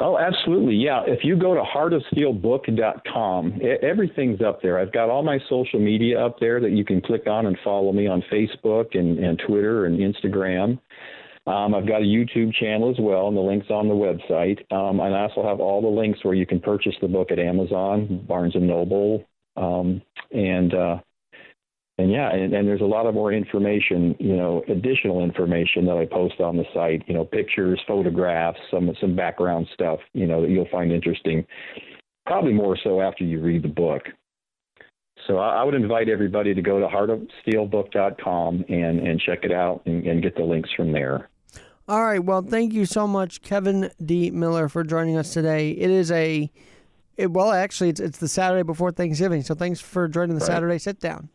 Oh, 0.00 0.16
absolutely. 0.16 0.76
Yeah. 0.76 1.02
If 1.06 1.24
you 1.24 1.36
go 1.36 1.54
to 1.54 1.62
heartofsteelbook.com, 1.62 3.60
everything's 3.82 4.40
up 4.40 4.62
there. 4.62 4.78
I've 4.78 4.92
got 4.92 5.10
all 5.10 5.22
my 5.22 5.38
social 5.48 5.80
media 5.80 6.24
up 6.24 6.38
there 6.38 6.60
that 6.60 6.70
you 6.70 6.84
can 6.84 7.00
click 7.00 7.26
on 7.26 7.46
and 7.46 7.58
follow 7.64 7.92
me 7.92 8.06
on 8.06 8.22
Facebook 8.32 8.96
and, 8.96 9.18
and 9.18 9.40
Twitter 9.46 9.86
and 9.86 9.98
Instagram. 9.98 10.78
Um, 11.48 11.74
I've 11.74 11.86
got 11.86 12.02
a 12.02 12.04
YouTube 12.04 12.52
channel 12.54 12.90
as 12.90 12.96
well, 13.00 13.28
and 13.28 13.36
the 13.36 13.40
link's 13.40 13.70
on 13.70 13.88
the 13.88 13.94
website. 13.94 14.60
Um, 14.70 15.00
and 15.00 15.14
I 15.14 15.22
also 15.22 15.42
have 15.42 15.60
all 15.60 15.80
the 15.80 15.88
links 15.88 16.22
where 16.22 16.34
you 16.34 16.46
can 16.46 16.60
purchase 16.60 16.94
the 17.00 17.08
book 17.08 17.30
at 17.30 17.38
Amazon, 17.38 18.24
Barnes 18.28 18.54
and 18.54 18.66
Noble, 18.66 19.24
um, 19.56 20.02
and 20.30 20.74
uh, 20.74 20.98
and 21.98 22.12
yeah, 22.12 22.32
and, 22.32 22.54
and 22.54 22.66
there's 22.66 22.80
a 22.80 22.84
lot 22.84 23.06
of 23.06 23.14
more 23.14 23.32
information, 23.32 24.14
you 24.20 24.36
know, 24.36 24.62
additional 24.68 25.24
information 25.24 25.84
that 25.86 25.96
I 25.96 26.06
post 26.06 26.40
on 26.40 26.56
the 26.56 26.64
site. 26.72 27.02
You 27.08 27.14
know, 27.14 27.24
pictures, 27.24 27.80
photographs, 27.88 28.58
some 28.70 28.90
some 29.00 29.16
background 29.16 29.66
stuff. 29.74 29.98
You 30.12 30.26
know 30.26 30.42
that 30.42 30.50
you'll 30.50 30.68
find 30.70 30.92
interesting. 30.92 31.44
Probably 32.24 32.52
more 32.52 32.78
so 32.82 33.00
after 33.00 33.24
you 33.24 33.40
read 33.40 33.64
the 33.64 33.68
book. 33.68 34.02
So 35.26 35.38
I, 35.38 35.56
I 35.56 35.64
would 35.64 35.74
invite 35.74 36.08
everybody 36.08 36.54
to 36.54 36.62
go 36.62 36.78
to 36.78 36.86
heartofsteelbook.com 36.86 38.64
and 38.68 39.00
and 39.00 39.20
check 39.20 39.40
it 39.42 39.50
out 39.50 39.82
and, 39.86 40.06
and 40.06 40.22
get 40.22 40.36
the 40.36 40.44
links 40.44 40.70
from 40.76 40.92
there. 40.92 41.28
All 41.88 42.04
right. 42.04 42.22
Well, 42.22 42.42
thank 42.42 42.74
you 42.74 42.84
so 42.84 43.08
much, 43.08 43.42
Kevin 43.42 43.90
D. 44.04 44.30
Miller, 44.30 44.68
for 44.68 44.84
joining 44.84 45.16
us 45.16 45.32
today. 45.32 45.70
It 45.70 45.90
is 45.90 46.12
a, 46.12 46.52
it, 47.16 47.30
well, 47.30 47.50
actually, 47.50 47.88
it's, 47.88 47.98
it's 47.98 48.18
the 48.18 48.28
Saturday 48.28 48.62
before 48.62 48.92
Thanksgiving. 48.92 49.42
So 49.42 49.54
thanks 49.54 49.80
for 49.80 50.06
joining 50.06 50.36
the 50.36 50.40
right. 50.40 50.46
Saturday 50.46 50.78
sit 50.78 51.00
down. 51.00 51.30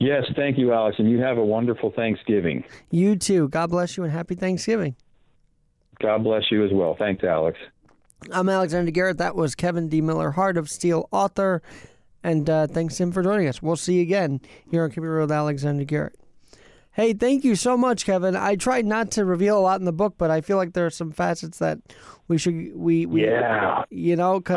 Yes, 0.00 0.24
thank 0.34 0.56
you, 0.56 0.72
Alex. 0.72 0.96
And 0.98 1.10
you 1.10 1.20
have 1.20 1.36
a 1.36 1.44
wonderful 1.44 1.92
Thanksgiving. 1.94 2.64
You 2.90 3.16
too. 3.16 3.48
God 3.48 3.68
bless 3.68 3.96
you 3.96 4.02
and 4.02 4.12
happy 4.12 4.34
Thanksgiving. 4.34 4.96
God 6.00 6.24
bless 6.24 6.50
you 6.50 6.64
as 6.64 6.72
well. 6.72 6.96
Thanks, 6.98 7.22
Alex. 7.22 7.58
I'm 8.32 8.48
Alexander 8.48 8.90
Garrett. 8.90 9.18
That 9.18 9.36
was 9.36 9.54
Kevin 9.54 9.88
D. 9.88 10.00
Miller, 10.00 10.30
Heart 10.30 10.56
of 10.56 10.70
Steel 10.70 11.06
author. 11.12 11.62
And 12.22 12.48
uh, 12.48 12.66
thanks 12.66 12.98
him 12.98 13.12
for 13.12 13.22
joining 13.22 13.46
us. 13.46 13.62
We'll 13.62 13.76
see 13.76 13.96
you 13.96 14.02
again 14.02 14.40
here 14.70 14.84
on 14.84 14.90
Real 14.90 15.20
with 15.20 15.32
Alexander 15.32 15.84
Garrett. 15.84 16.16
Hey, 16.92 17.12
thank 17.12 17.44
you 17.44 17.54
so 17.54 17.76
much, 17.76 18.04
Kevin. 18.04 18.34
I 18.34 18.56
tried 18.56 18.84
not 18.84 19.10
to 19.12 19.24
reveal 19.24 19.58
a 19.58 19.60
lot 19.60 19.80
in 19.80 19.86
the 19.86 19.92
book, 19.92 20.14
but 20.18 20.30
I 20.30 20.40
feel 20.40 20.56
like 20.56 20.72
there 20.72 20.86
are 20.86 20.90
some 20.90 21.12
facets 21.12 21.58
that 21.58 21.78
we 22.30 22.38
should 22.38 22.76
we, 22.76 23.06
we 23.06 23.24
yeah 23.24 23.82
you 23.90 24.14
know 24.14 24.40
cause 24.40 24.56